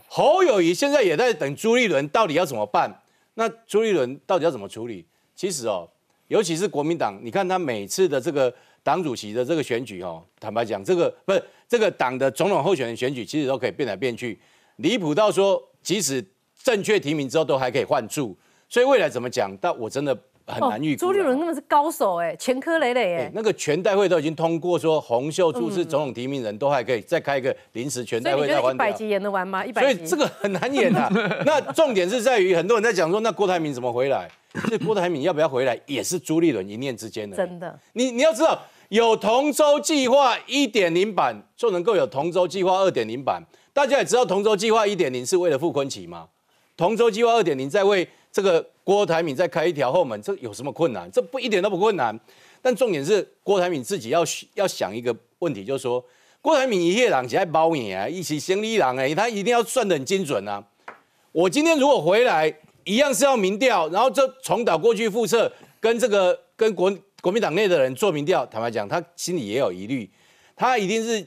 [0.09, 2.91] 侯友谊现在也在等朱立伦到底要怎么办？
[3.35, 5.07] 那朱立伦到底要怎么处理？
[5.37, 5.89] 其实哦，
[6.31, 8.53] 尤其是国民党，你看他每次的这个。
[8.83, 14.41] 党主席的这个选举哦，坦白讲，这个不是这个党的总统候选人选举，其实都可以变来变去，
[14.77, 16.27] 离谱到说，即使
[16.63, 18.35] 正确提名之后，都还可以换注。
[18.71, 19.55] 所以未来怎么讲？
[19.61, 20.19] 但我真的
[20.51, 21.01] 很难预估。
[21.01, 23.31] 朱立伦那么是高手哎，前科累累哎。
[23.35, 28.75] 那个全代会都已经通过，说洪秀柱是总统提名人，都还可以再开一个临时全代会再换。
[28.75, 29.65] 一百集演得完吗？
[29.65, 29.99] 一百集。
[29.99, 31.09] 所以这个很难演啊。
[31.47, 34.29] 那重点是在于，很多人在讲说，那郭台铭怎么回来？
[34.69, 37.37] 这郭台铭要不要回来，也是朱立伦一念之间的。
[37.37, 37.79] 真的。
[37.93, 38.61] 你你要知道。
[38.91, 43.41] 有同舟计划一点零版，就能够有同舟计划二点零版。
[43.73, 46.27] 大家也知道，同舟计划一点零是为了傅昆萁吗？
[46.81, 51.07] 同舟计划二点零在为这个郭台铭再开一条后门，这有什么困难？
[51.13, 52.19] 这不一点都不困难。
[52.63, 56.03] 但重点是郭台铭自己要要想一个问题，就是说
[56.41, 60.65] 郭台铭一夜朗起来包你啊，一起行李郎哎，他一定要算得很精准啊。
[61.33, 62.51] 我今天如果回来，
[62.85, 66.91] 一样是要民调，然后就重蹈过去覆辙，跟这个跟国。
[67.21, 70.09] 国民党内的人做民调，坦白讲，他心里也有疑虑，
[70.57, 71.23] 他一定是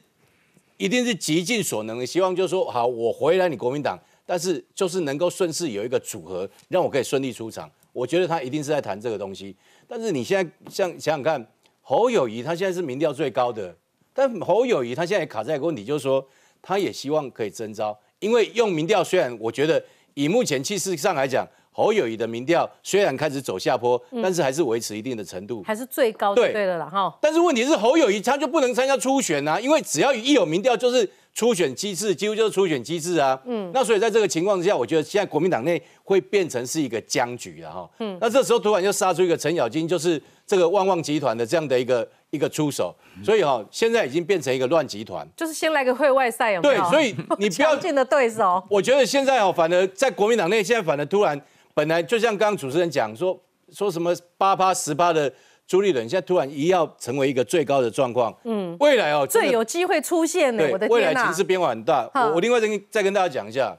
[0.77, 7.69] 一定是极尽所能的，希望就是说，好，我回来你国民党，但是就是能够顺势有一个组合，让我可以顺利出场。
[7.91, 9.55] 我觉得他一定是在谈这个东西。
[9.87, 11.47] 但是你现在像想想看，
[11.81, 13.75] 侯友谊他现在是民调最高的，
[14.13, 16.25] 但侯友谊他现在也卡在一个问题，就是说
[16.61, 19.83] 他也希望可以征召，因为用民调虽然我觉得
[20.13, 21.47] 以目前气势上来讲。
[21.75, 27.11] 侯友谊的民调虽然开始走下坡，但是还是维持一定的程度，还是最高对对了哈。
[27.19, 33.39] 但是问题是侯友谊他就不能参加初选啊，因为只要一有民调就是初选机制，几乎就是初选机制啊。
[33.45, 37.89] 嗯，那所以在这个情况之下，我觉得现在国民党内会变成是一个僵局了哈。
[37.99, 46.75] 嗯，那这时候突然就杀出一个程咬金，就是这个旺旺集团的这样的一个一个出手，所以哈现在已经变成一个乱集团，就是先来个会外赛有没有？
[46.75, 48.63] 对，所以你不要 见的对手。
[48.69, 51.39] 我觉得现在哦，反而在国民党内现在反而突然。
[51.75, 53.35] 本来就像刚刚主持人讲说
[53.71, 55.33] 说什么八趴十趴的
[55.67, 62.09] 朱立伦，现在突然一要成为一个最高的状况，嗯，未来哦最有机会出现呢，我的未来情势变化很大。
[62.13, 63.75] 我我另外再跟再跟大家讲一下，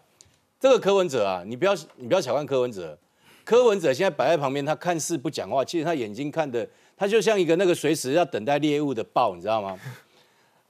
[0.59, 2.99] 这个柯文哲啊，你不要你不要小看柯文哲，
[3.45, 6.67] 柯文哲现在摆在旁边，他看似不讲话，其实他眼睛看的，
[6.97, 9.79] 他就像一个那个随时要等待猎物的豹，你知道吗？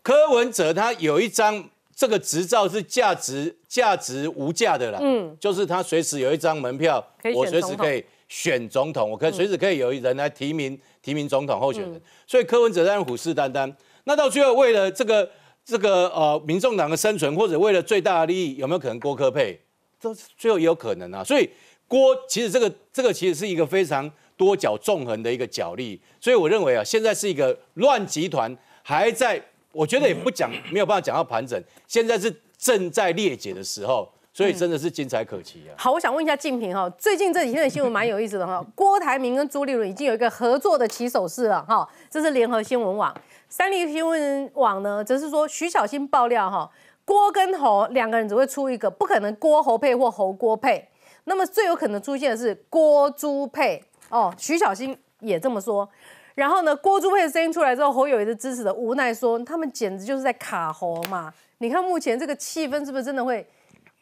[0.03, 1.69] 柯文哲他有一张。
[1.97, 7.01] 这个执照是价值价值无价的啦，嗯，就是他随时有一张门票，
[7.33, 13.71] 我随时可以选总统，我可以随时可以有人来提名提名总统候选人，所以柯文哲当然虎视眈眈。
[14.05, 15.31] 那到最后为了这个
[15.65, 19.61] 这个呃民众党的生存，或者为了最大的利益，有没有可能郭科配？
[20.01, 21.23] 这最后也有可能啊。
[21.23, 21.49] 所以
[21.87, 29.41] 郭其实这个这个其实是一个非常多角纵横的一个角力，所以我认为啊，现在是一个乱集团还在。
[29.73, 31.61] 我觉得也不讲，没有办法讲到盘整。
[31.89, 35.73] 现在是正在裂解的时候，所以真的是精彩可期啊。
[35.79, 38.61] 好，我想问一下静平哈，最近这几天的新闻蛮有意思的哈。
[38.75, 43.15] 郭台铭跟朱立伦已经有一个合作的起手式了哈，这是联合新闻网。
[43.49, 46.69] 三立新闻网呢，则是说徐小新爆料哈，
[47.05, 50.89] 郭跟侯两个人只会出一个，不可能郭侯配或侯郭配。
[51.27, 55.89] 那么最有可能出现的是郭朱配哦，徐小新也这么说。
[56.35, 61.33] 然后呢，郭朱配的声音出来之后，侯友谊的支持的无奈说，他们简直就是在卡侯嘛。
[61.59, 63.47] 你看目前这个气氛是不是真的会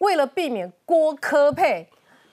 [0.03, 1.89] 为了避免郭科配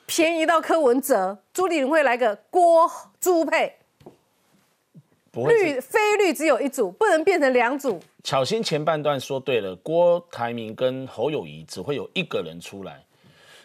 [0.08, 3.76] 便宜到柯文哲，朱立伦会来个郭朱配？
[5.34, 8.00] 绿非绿只有一组，不能变成两组。
[8.24, 13.06] 巧心前半段说对了，郭台铭跟侯友谊只会有一个人出来。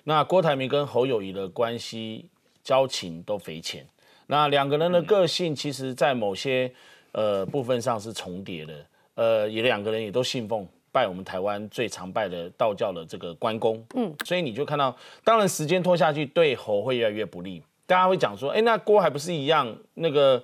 [0.05, 2.29] 那郭台铭跟侯友谊的关系
[2.62, 3.87] 交情都匪浅。
[4.27, 6.71] 那两个人的个性，其实在某些
[7.12, 8.75] 呃部分上是重叠的。
[9.14, 13.85] 呃，也两个人也都信奉拜我们台湾最常拜的道教的这个关公。
[13.96, 17.61] 嗯，所以你就看到，当然时间拖下去，对侯会越来越不利。
[17.85, 20.40] 大家会讲说，哎，那郭还不是一样，那个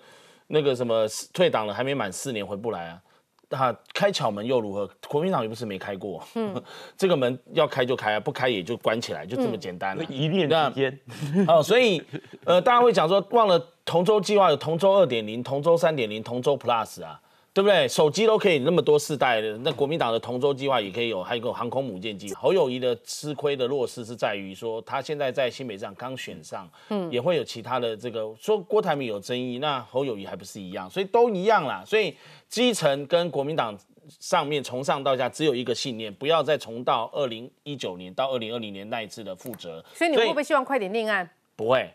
[0.48, 3.00] 那个什么退党了，还没满四年回不来啊？
[3.48, 4.88] 他开巧门又如何？
[5.08, 6.22] 国民党又不是没开过，
[6.98, 10.04] 这个门要开就开啊，不开也就关起来，就这么简单了。
[10.04, 11.00] 一念之间，
[11.46, 12.02] 哦，所以
[12.44, 17.20] 呃，大家会讲说，忘了同舟计划有同舟二点零、同舟三点零、同舟 Plus 啊。
[17.52, 17.88] 对不对？
[17.88, 22.40] 手机都可以那么多世代的，那国民党的同舟计划也可以有，还有个航空母舰计划。
[22.40, 31.82] 侯友谊的吃亏的弱势是在于说，他现在在新北上刚选上，嗯，也会有其他的这个说郭台铭有争议，那侯友谊还不是一样，所以都一样啦。
[31.84, 32.16] 所以
[32.48, 33.76] 基层跟国民党
[34.20, 39.84] 上面从上到下只有一个信念，不要再重蹈二零一九年到二零二零年那一次的覆辙。
[39.92, 41.28] 所以你会不会希望快点定案？
[41.56, 41.92] 不会。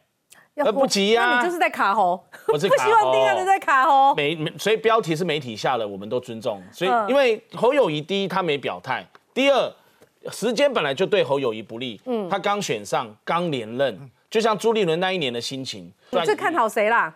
[0.63, 4.15] 那不急呀，那你就是在卡喉，不是希望定案的在卡喉。
[4.15, 6.61] 媒媒，所以标题是媒体下的，我们都尊重。
[6.71, 9.73] 所以因为侯友谊第一他没表态，第二
[10.31, 11.99] 时间本来就对侯友谊不利。
[12.05, 15.91] 嗯，他刚选上，刚连任，就像朱立伦那一年的心情。
[16.11, 17.13] 你最看好谁啦？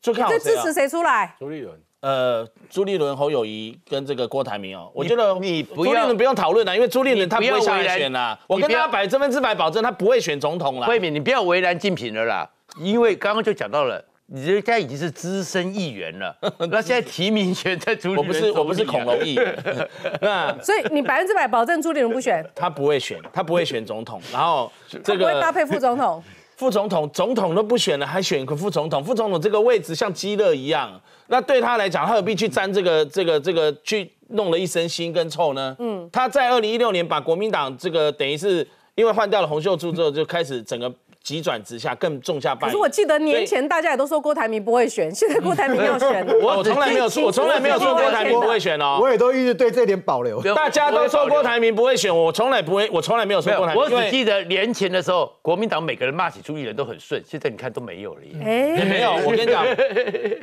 [0.00, 0.36] 最看好谁？
[0.36, 1.36] 啊支持谁出来？
[1.38, 1.78] 朱立伦。
[2.00, 8.38] 呃，朱立伦、侯友谊跟这个郭台铭哦，我觉得你朱立伦不用讨论了，因为朱立伦他不会下来选啦。
[8.46, 10.86] 我跟他百分之百保证，他不会选总统了。
[10.86, 16.36] 慧敏，你不要为难竞品了啦，因为刚刚就讲到了，你人家已经是资深议员了，
[16.70, 19.56] 那现在提名权在朱立伦，我不是我不是恐龙议员，
[20.20, 24.70] 那所以你百分之百保证朱立伦不选，他不会选，他不会选总统，然后
[25.02, 26.22] 这个会搭配副总统。
[26.56, 29.04] 副总统、总统都不选了，还选一个副总统？
[29.04, 35.76] 副总统这个位置像鸡肋一样，那对他来讲，他何必去沾这个、这个、这个，去弄了一身腥跟臭呢？
[35.78, 40.90] 嗯，他在二零一六年把国民党这个等于是因为换掉了洪秀柱之后，就开始整个
[41.26, 42.70] 急转直下，更种下败因。
[42.70, 46.32] 可是我记得年前大家也都说郭台铭不会选，现在郭台铭要选 了。
[46.40, 49.00] 我从来没有说，我从来没有说郭台铭不会选哦。
[49.02, 50.40] 我也都一直对这点保留。
[50.54, 53.82] 大家都说郭台铭不会选，我从来不会，我从来没有说郭台铭。
[53.82, 58.20] 我只记得年前的时候，国民党每个人骂起朱立伦都很顺，现在你看都没有了。
[58.44, 59.66] 哎，没有，我跟你讲，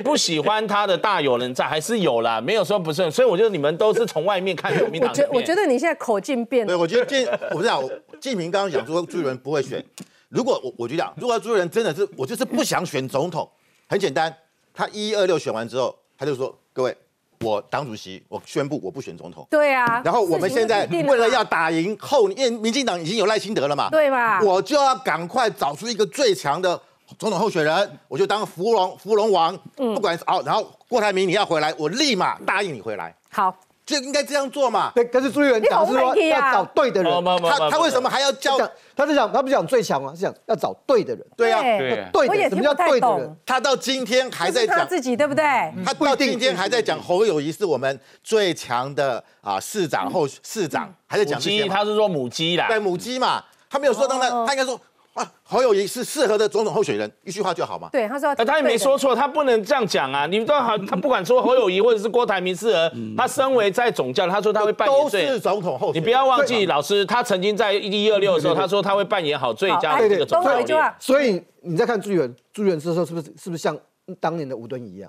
[0.04, 3.10] 不喜欢他的大有人在，还是有啦，没有说不顺。
[3.10, 5.08] 所以我觉得你们都是从外面看国民党。
[5.08, 6.74] 我觉我觉得你现在口径变了。
[6.74, 7.82] 对，我觉得建，我不知道，
[8.20, 9.82] 季平刚刚讲说朱立伦不会选。
[10.28, 13.48] 如果我我就讲，如果朱立伦真的是我就是不想选总统，
[13.88, 14.34] 很简单，
[14.72, 16.96] 他一二六选完之后，他就说各位，
[17.40, 19.46] 我党主席，我宣布我不选总统。
[19.50, 20.02] 对啊。
[20.04, 24.40] 然后我们现在为了要打赢后，因为民进党已经有赖清德了嘛，对吧？
[24.42, 26.80] 我就要赶快找出一个最强的
[27.18, 33.14] 总统候选人，我就当芙蓉芙蓉王，不管哦，然后郭台铭你要回来，我立马答应你回来。
[33.30, 33.54] 好。
[33.86, 34.90] 就应该这样做嘛。
[34.94, 38.58] 对，可是朱立伦讲是说要找对的人，他他为什么还要叫？
[38.96, 40.12] 他是讲他不讲最强吗？
[40.14, 41.26] 是讲要找对的人。
[41.36, 42.48] 对啊，对的。
[42.48, 43.36] 什么叫对的人？
[43.44, 45.44] 他到今天还在讲自己，对不对？
[45.84, 52.68] 他到今天还在讲侯友谊是我们最强的啊市长后市长，还在讲母鸡，他是说母鸡啦。
[52.68, 54.80] 对母鸡嘛，他没有说当然，他应该说。
[55.14, 57.88] 啊，侯友谊是适合的总统候选人，一句话就好嘛。
[57.92, 60.26] 对，他说，他也没说错，他不能这样讲啊。
[60.26, 70.52] 你们都好，他不管说侯友谊或者是郭台铭适合，他身为在总教，他说他会扮演都是总统候选你不要忘记，老师他曾经在一二六的时候，他说他会扮演好最佳的这个总统。
[70.98, 73.78] 所以你再看朱元，朱元的时候是不是是不是像
[74.18, 75.08] 当年的吴敦义一样，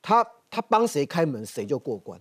[0.00, 2.16] 他他帮谁开门谁就过关。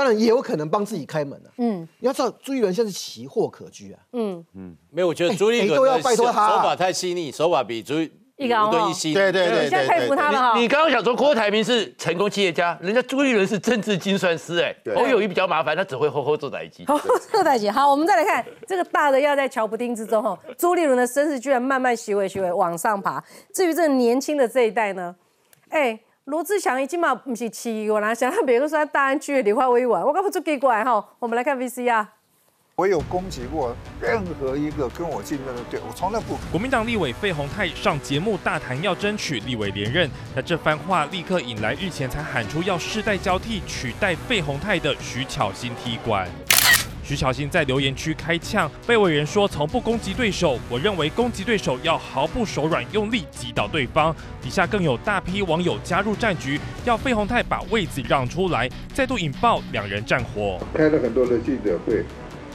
[0.00, 1.50] 当然也有可能帮自己开门了。
[1.58, 4.00] 嗯，你要知道朱立伦现在是奇货可居啊。
[4.14, 9.12] 嗯嗯，没有，我觉得朱立伦的手手法太细腻，手法比朱吴敦义细。
[9.12, 14.74] 对对对，现在佩服他了你刚刚想说郭台铭是成功企业家，人家朱立伦是政治精算师哎。
[14.94, 16.86] 侯友谊比较麻烦，他只会吼吼做代机。
[17.30, 17.68] 做代机。
[17.68, 23.22] 好，我们再来看这个大的要在乔布丁之中哈，朱立伦的身世居然慢慢徐尾徐尾往上爬。
[23.52, 25.14] 至于这个年轻的这一代呢，
[25.68, 26.00] 哎。
[26.30, 31.04] 罗志祥已经嘛不是七个啦，想他别个说大安区的梨花委员，我刚不出奇怪哈。
[31.18, 32.06] 我们来看 VCR。
[32.76, 36.36] 我有攻击过任何一个跟我竞争的队，我从来不。
[36.52, 46.28] 国民党立委费鸿泰上节目大谈要争取立委连任，那这番话立刻引来日前才喊出要世代交替取代费鸿泰的徐巧芯踢馆。
[47.10, 54.14] 徐巧芯在留言区开呛，被委员说从不攻击对手，我认为攻击对手要毫不手软，用力击倒对方。
[54.40, 60.60] 底下更有大批网友加入战局，要费鸿泰把位子让出来，再度引爆两人战火。
[60.72, 62.04] 开了很多的记者会，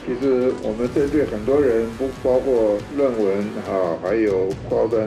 [0.06, 5.06] 其实我们针对很多人，不包括论文啊，还有高端。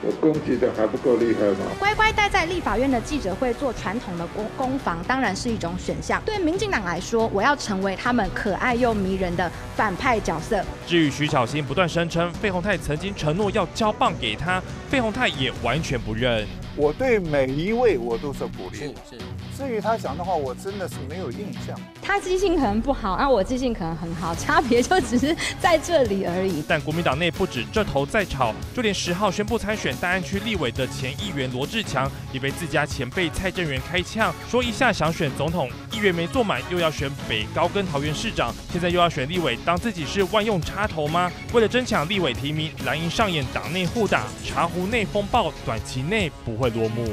[0.00, 1.66] 我攻击的还不够厉害吗？
[1.78, 6.22] 乖乖待在立法院的记者会做传统的攻攻防，当然是一种选项。
[6.24, 10.64] 对民进党来说，我要成为他们可爱又迷人的反派角色。
[10.86, 16.46] 至于徐小新不断声称费鸿泰曾经承诺要交棒给他，费鸿泰也完全不认。
[16.76, 18.78] 我对每一位我都是鼓励。
[18.78, 19.18] 是。
[19.56, 21.78] 至于他讲的话，我真的是没有印象。
[22.00, 26.62] 他记性可能不好，而我记性可能很好，差别就只是在这里而已。
[26.68, 41.30] 但国民党内不止这头在吵，就连十号宣布参选大安区立委的前议员罗志强，也被自家前辈蔡正元开枪，说一下想选总统，议员没坐满，又要选北高跟桃园市长，现在又要选立委，当自己是万用插头吗？
[41.52, 47.04] 为了争抢立委提名，蓝营上演党内互打，茶壶内风暴，短期内不会落幕。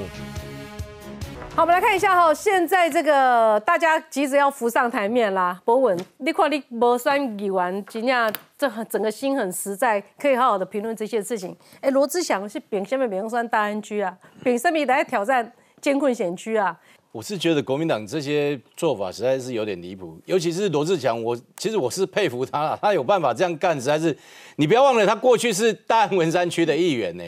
[1.55, 5.57] 好，我们来看一下哈，现在这个大家急着要浮上台面啦。
[5.63, 11.55] 博文，你看你无算议完，今天这整个心很实在，可以好好的评论这些事情。
[11.79, 14.13] 哎，罗志祥是丙什么名算大安区啊？
[14.43, 15.49] 丙什么来挑战
[15.79, 16.77] 艰困险区啊？
[17.13, 24.17] 我是觉得国民党这些做法实在是有点离谱，尤其是罗志祥，我其实我是佩服他了，他有办法这样干，实在是。
[24.57, 27.23] 你不要忘了，他过去是大安文山区的议员呢，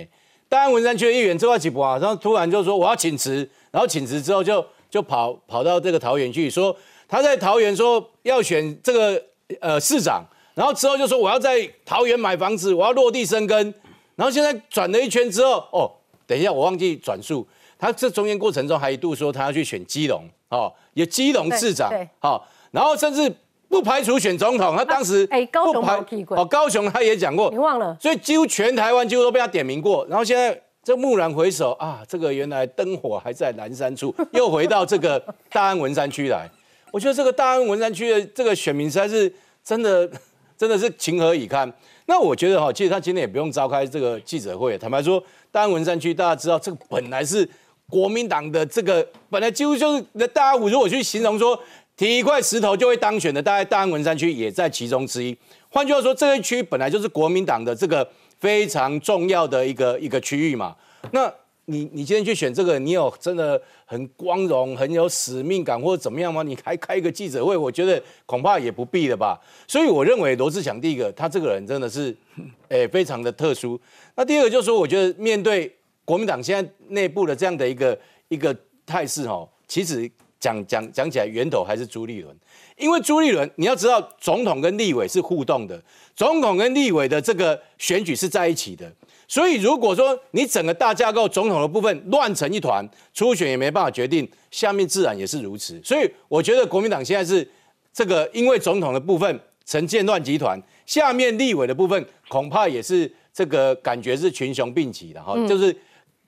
[0.50, 1.98] 大安文山区的议员做到几步啊？
[1.98, 3.48] 然后突然就说我要请辞。
[3.70, 6.76] 然后请辞之后就就跑跑到这个桃园去，说
[7.08, 9.22] 他在桃园说要选这个
[9.60, 10.26] 呃市长，
[10.56, 13.74] 然后之后就说我要在桃园买房子，我要落地生根。
[14.16, 15.92] 然后现在转了一圈之后，哦，
[16.26, 23.32] 等一下我忘记转述，他这中间过程中还一度说他要去选基隆，哦，有基隆市长，好，然后甚至
[23.70, 24.76] 不排除选总统。
[24.76, 25.84] 他当时哎高雄
[26.30, 27.96] 哦高雄他也讲过，你忘了？
[28.00, 30.06] 所以几乎全台湾几乎都被他点名过。
[30.10, 30.62] 然后现在。
[30.84, 36.50] 这蓦然回首啊，这个原来灯火还在南山处， 又回到这个大安文山区来。
[36.94, 39.30] 我觉得这个大安文山区的这个选民实在是
[39.62, 40.10] 真的，
[40.58, 41.70] 真的是情何以堪。
[42.06, 44.78] 那我觉得哈，其实他今天也不用召开这个记者会。
[44.78, 47.46] 坦白说，大安文山区大家知道，这个本来是
[47.90, 51.60] 国民党的这个，本来几乎就是大家如果去形容说
[51.98, 55.36] 提一块石头就会当选的，大概大安文山区也在其中之一。
[55.68, 58.10] 换句话说，这一区本来就是国民党的这个。
[58.40, 60.76] 非常重要的一个一个区域嘛。
[61.12, 61.28] 那
[61.66, 66.44] 你你今天去选这个，你有真的很光荣、很有使命感或者怎么样吗？
[66.44, 69.42] 你还开一个记者会，我觉得恐怕也不必了吧。
[69.68, 72.16] 所以我认为罗志祥第一个，他这个人真的是，
[72.70, 73.82] 诶、非常的特殊。
[74.16, 75.76] 那第二个就是说，我觉得面对
[76.06, 80.08] 国民党现在内部的这样的一个一个态势哦，其实
[80.40, 82.36] 讲讲讲起来，源头还是朱立伦。
[82.78, 85.82] 因为朱立伦，你要知道，总统跟立委是互动的，
[86.16, 88.92] 总统跟立委的这个选举是在一起的。
[89.28, 95.82] 所以如果说你整个大架构总统的部分乱成一团，初选也没办法决定，下面自然也是如此。
[95.84, 97.46] 所以我觉得国民党现在是
[97.92, 105.76] 这个，因为总统的部分成建乱集团，下面立委的部分恐怕也是这个感觉是群雄并起的哈，嗯就是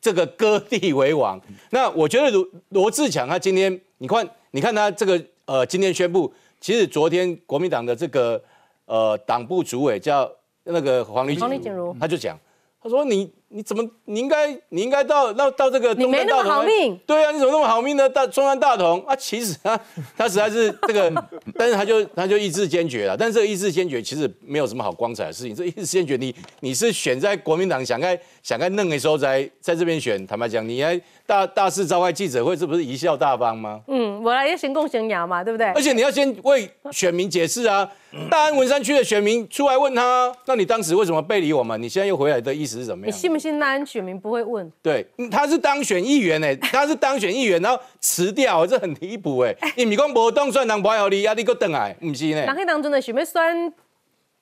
[0.01, 1.39] 这个割地为王。
[1.71, 8.41] 那我觉得罗罗志强他今天，你看，你看他这个呃，今天宣布，其实昨天国民党的这个
[8.85, 10.29] 呃党部主委叫
[10.63, 12.37] 那个黄立黄丽锦如他就讲，
[12.81, 18.07] 他说你你怎么你应该你应该到到到这个你没那么好命，对啊，你怎么那么好命呢？
[18.07, 19.79] 大中山大同啊，其实他
[20.15, 21.11] 他实在是这个，
[21.55, 23.17] 但是他就他就意志坚决了。
[23.17, 25.55] 但是这个意志坚决其实没有什么好光彩的事情。
[25.55, 33.81] 这意志坚决，你你是选在国民党想该想该弄的时候在在这边选，坦白讲，你还大大肆召开记者会，这不是贻笑大方吗？
[33.87, 35.67] 嗯，我来要行共行牙嘛，对不对？
[35.69, 37.89] 而且你要先为选民解释啊！
[38.29, 41.79] 大安文山区的选民出来问他，那你当时为什么背离我们？
[41.81, 43.07] 你现在又回来的意思是什么样？
[43.07, 44.71] 你信不信大安选民不会问？
[44.81, 49.55] 对，嗯他是当选议员哎，他是当选议员，然后辞掉，这很离谱哎！
[49.75, 52.55] 你不是讲无动算人不要你，啊你搁等来，唔是呢人？
[52.55, 53.73] 迄当中的选要选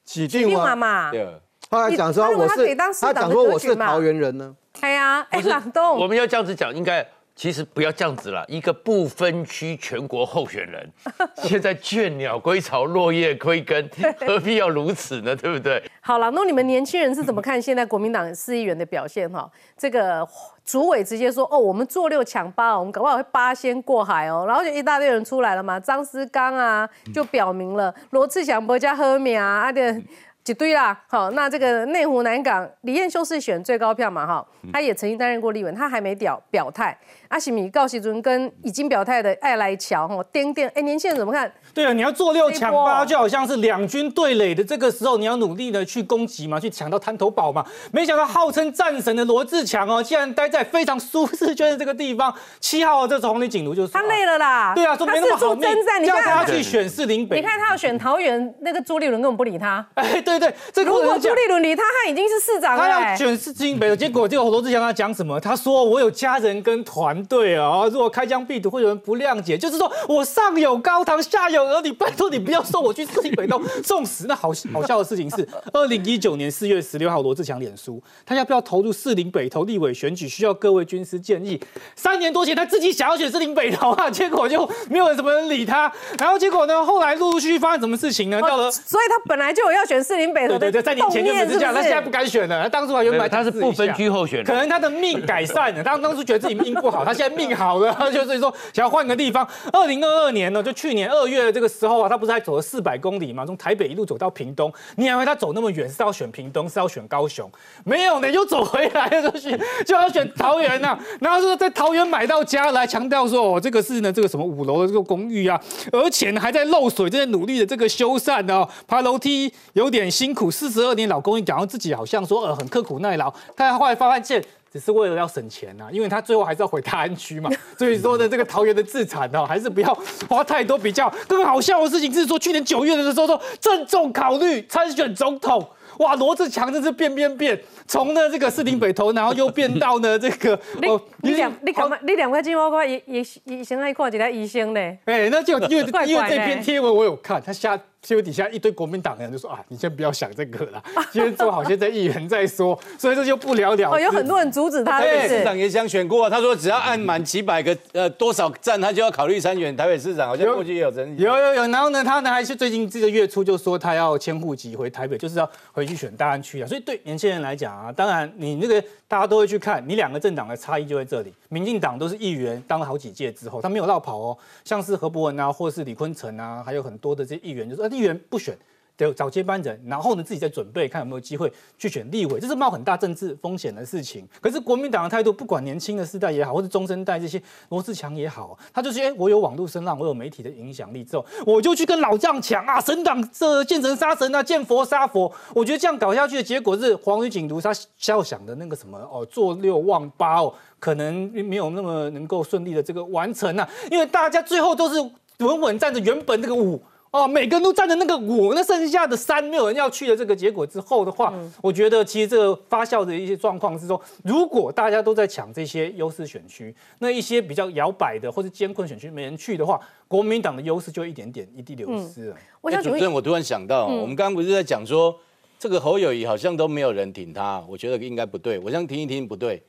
[0.05, 1.28] 起定嘛嘛，对，
[1.70, 7.05] 他还讲说我是他讲说我是桃园人呢，哎呀，哎，朗东，我们要这样子讲，应该
[7.38, 8.43] 其实不要这样子了。
[8.47, 10.91] 一个不分区全国候选人，
[11.43, 13.88] 现在倦鸟归巢，落叶归根，
[14.25, 15.35] 何必要如此呢？
[15.35, 15.81] 对不对？
[16.01, 19.29] 好了，那你们年轻人是怎么看现在国民党市议员的表现？
[19.31, 20.27] 哈，这个
[20.65, 30.01] 主委直接说，哦，我们做六抢八，我们搞不好会八仙过海哦，然后就一大堆人出来了嘛，张思刚啊就表明了，罗志祥伯加赫米啊，啊的。
[30.49, 36.97] 一堆啦，好，那这个内湖南港李彦修是选最高票嘛，哈，他也曾经担任过立委，他还没表表态。
[37.30, 41.51] 阿西米告喜尊跟已经表态的艾来桥，吼，颠颠，哎，年轻人怎么看？
[41.73, 47.65] 对啊，你要做六抢八，就好像是两军对垒的这个时候，你要努力的去攻击嘛，去抢到滩头堡嘛。
[47.91, 52.34] 没想到号称战神的罗志强哦，竟然待在非常舒适圈的这个地方。
[52.59, 57.38] 七号这次红领警如就是他累了啦，对啊，说没那么好命是征战，你叫看他去选士林北。
[57.38, 59.86] 你看他要选桃园，那个朱立伦根本不理他。
[59.95, 65.39] 哎，对对，这个如果朱立伦理他，他已经是市长了、他要哎选士林北的，结果结果罗志强他讲什么？
[65.39, 74.26] 他说我有家人跟团队啊，如果开疆辟土会有人不谅解，就是说我上有高堂，下有儿女，拜托你不要送我去士林北都送死。
[74.28, 81.59] 那好好笑的事情是， 二零一九年四月十六号，罗志强脸书，他要不要投入士林北投立委选举，需要各位军师建议。
[81.95, 85.91] 三年多前他自己想要选士林北投啊，结果就没有人什么人理他。
[86.20, 88.41] 然后结果呢，后来陆陆续续发生什么事情呢？
[88.41, 88.72] 到了。
[88.72, 92.63] 所以他本来就有要选士林北的对对对，在年前就不是这样，他现在不敢选了。
[92.63, 99.47] 他当初还原本他是不分区候选人可能他的命改善了，他当初觉得自己命不好，他现在命好了， 他就是说想要换个地方。
[99.72, 104.72] 二零二二年呢，就去年二月的这个时候啊，他不是还走了四百公里嘛，从台北一路走到屏东。
[104.97, 107.49] 你以为他走那么远是要选屏东，是要选高雄？
[107.86, 115.58] 没有呢，又走回来了，就选就要选桃园呐、然后说在桃园买到家来，强调说哦，这个是呢这个什么五楼的这个公寓啊，
[115.93, 120.51] 而且呢还在漏水，正在努力的这个修缮哦，爬楼梯有点辛苦。
[120.51, 124.43] 四十二年老公寓，讲到自己好像说呃很刻苦耐劳，但后来发现。
[124.78, 129.91] 只是为了要省钱呐、因为他最后还是要回大安区嘛，所以说呢，这个桃园的自产哦，还是不要
[130.30, 131.11] 花太多比较。
[131.28, 135.67] 更好笑的事情是说，去年九月的时候说郑重考虑参选总统，
[135.97, 141.97] 哇，罗志强真是变变变，从呢这个士林北投，然后又变到呢这个你哦，你两你干嘛？
[142.03, 144.80] 你两块金我看医医医生爱看一个医生呢？
[145.05, 153.83] 哎，那就因为因为这篇贴文我有看，他下贴文底下一堆国民党的人就说啊，你先不要想这个了， 先做好现在议员再说， 所以这就不了了之。
[153.83, 155.37] 哦，有很多人阻止他，台北是不是？
[155.39, 161.21] 市长也想选过啊，他说只要按满几百个呃多少站，他就要考虑参选台北市长，好像过去也有争议。
[161.21, 166.67] 有有有，然后呢，他呢还是最近这个月初就说他要迁户籍回台北，就是要回去选大安区啊。
[166.67, 171.33] 所以对年轻人来讲啊，当然你那个大家都会去看，你两个政党的差异就在这里。
[171.49, 178.57] 民进党都是议员当了好几届之后，他没有绕跑哦，像是何伯文啊，或是李坤城啊，还有很多的这些议员，就是呃议员不选。
[178.97, 184.27] 得找接班人，然后呢自己再准备看有没有机会去选立委，这是冒很大政治风险的事情。
[184.41, 187.39] 可是国民党的态度，不管年轻的世代也好，或者中生代这些
[187.69, 195.31] 罗志强也好，他就是哎，我有网络声浪，我有媒体的影响力之后，我就去跟老将抢啊，神党这见神杀神啊，见佛杀佛。
[195.53, 204.99] 我觉得这样搞下去的结果是黄宇锦如他肖想的那个什么哦，做六望八哦，可能没有那么能够顺利的这个完成啊，因为大家最后都是
[205.37, 206.81] 稳稳站着原本这个五。
[207.18, 222.36] 哦，每个人都站着那个五，那剩下的三没有人要去的这个结果之后的话，我觉得其实这个发酵的一些状况是说，如果大家都在抢这些优势选区，那一些比较摇摆的或是艰困选区没人去的话，国民党的优势就一点点一滴流失了。
[222.61, 225.15] 我想主任，我突然想到，我们刚刚不是在讲说
[225.57, 229.59] 这个侯友谊好像都没有人挺他，我觉得应该不对，我想听一听不对。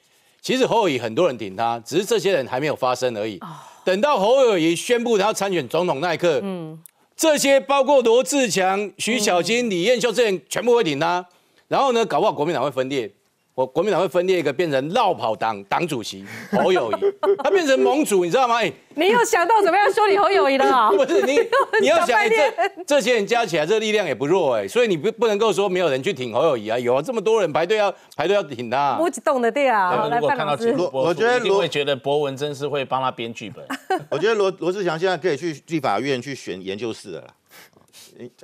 [0.43, 3.41] 其实侯友谊很多人挺他，只是这些人还没有发生而已。
[3.85, 6.79] 等到侯友谊宣布他要参选总统那一刻，嗯。
[7.19, 11.27] 这些包括罗志强、徐小金、李彦秀这些全部会挺他，
[11.67, 13.11] 然后呢，搞不好国民党会分裂。
[13.59, 16.97] 我国民党会分裂一个，变成绕跑党党主席侯友谊，
[17.43, 18.55] 他变成盟主，你知道吗？
[18.63, 20.91] 哎， 你又想到怎么样修理侯友谊了啊？
[20.95, 21.41] 不是你，
[21.81, 30.09] 你要想这这些人加起来，这力量也不弱哎，所以你不不能够说没有人去挺侯友谊啊，有啊，这么多人排队要排队要挺他，不动的对啊。
[30.09, 33.67] 如果看到直播，我觉得罗会觉得博文真是会帮他编剧本。
[34.09, 37.35] 我觉得罗罗志祥现在可以去立法院去选研究室了，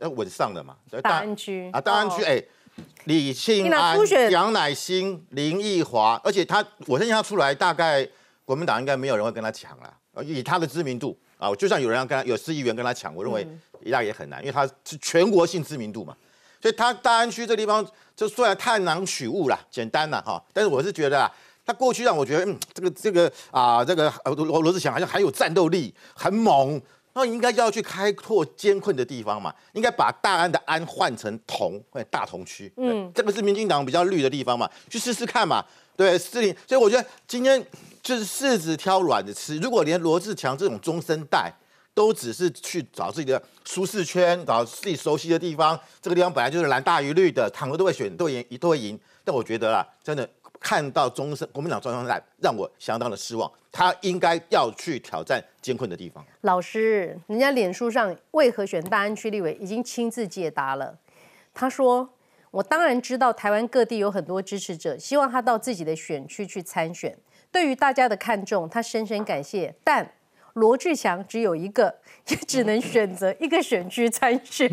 [0.00, 2.42] 哎，稳上的嘛，大安区啊，大安区哎。
[3.04, 3.98] 李庆安、
[4.30, 8.08] 杨乃新、林奕华，而且他，我相信他出来，大概
[8.44, 9.94] 国民党应该没有人会跟他抢了。
[10.24, 13.46] 以他的知名度啊，就算有人要跟他，有市议员跟他抢，我认为
[13.80, 16.16] 那也很难，因为他是全国性知名度嘛。
[16.62, 21.30] 所以他大安区这地方就虽然探囊取物啦，简单了哈，但是我是觉得啊，
[21.66, 26.80] 他过去让我觉得，嗯，这个这个啊，这个罗罗志祥好像很有战斗力，很猛。
[27.14, 29.54] 那应该要去开拓艰困的地方嘛？
[29.72, 32.72] 应该把大安的安换成同，或大同区。
[32.76, 35.64] 嗯，这个是民进党比较绿的地方嘛，去试试看嘛。
[35.96, 36.54] 对，司令。
[36.66, 37.64] 所以我觉得今天
[38.02, 39.56] 就是柿子挑软的吃。
[39.58, 41.52] 如果连罗志强这种中生代
[41.94, 48.98] 都只是去找自己的舒适圈，找自己熟悉的地方，这个地方本来就是蓝大于绿的，躺着都会选，都赢，都会赢。
[49.22, 50.28] 但我觉得啦，真的。
[50.64, 53.50] 看到中生国民党中生代，让我相当的失望。
[53.70, 56.24] 他应该要去挑战艰困的地方。
[56.40, 60.96] 老师，人家脸书上为何选大安区立委已经亲自解答了。
[61.52, 62.08] 他说
[62.50, 67.14] ：“我当然知道台湾各地有很多支持者，希望他到自己的选区去参选。
[67.52, 69.74] 对于大家的看重，他深深感谢。
[69.84, 70.10] 但
[70.54, 71.94] 罗志祥只有一个。”
[72.28, 74.66] 也只能选择一个选区参选，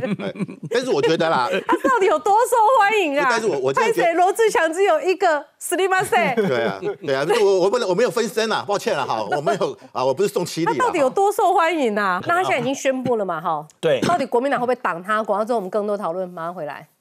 [0.70, 3.26] 但是我觉得啦， 他到底有多受欢迎啊？
[3.28, 4.14] 但是我我派谁？
[4.14, 6.34] 罗志祥只有一个斯里马塞。
[6.36, 10.72] 对啊，对啊，我我不能我没有分身啊，抱歉了哈，我没有啊，我不是送七礼。
[10.72, 12.18] 他到底有多受欢迎啊？
[12.26, 13.38] 那他现在已经宣布了嘛？
[13.42, 15.22] 哈，对，到底国民党会不会挡他？
[15.22, 16.88] 广告之后我们更多讨论，马上回来。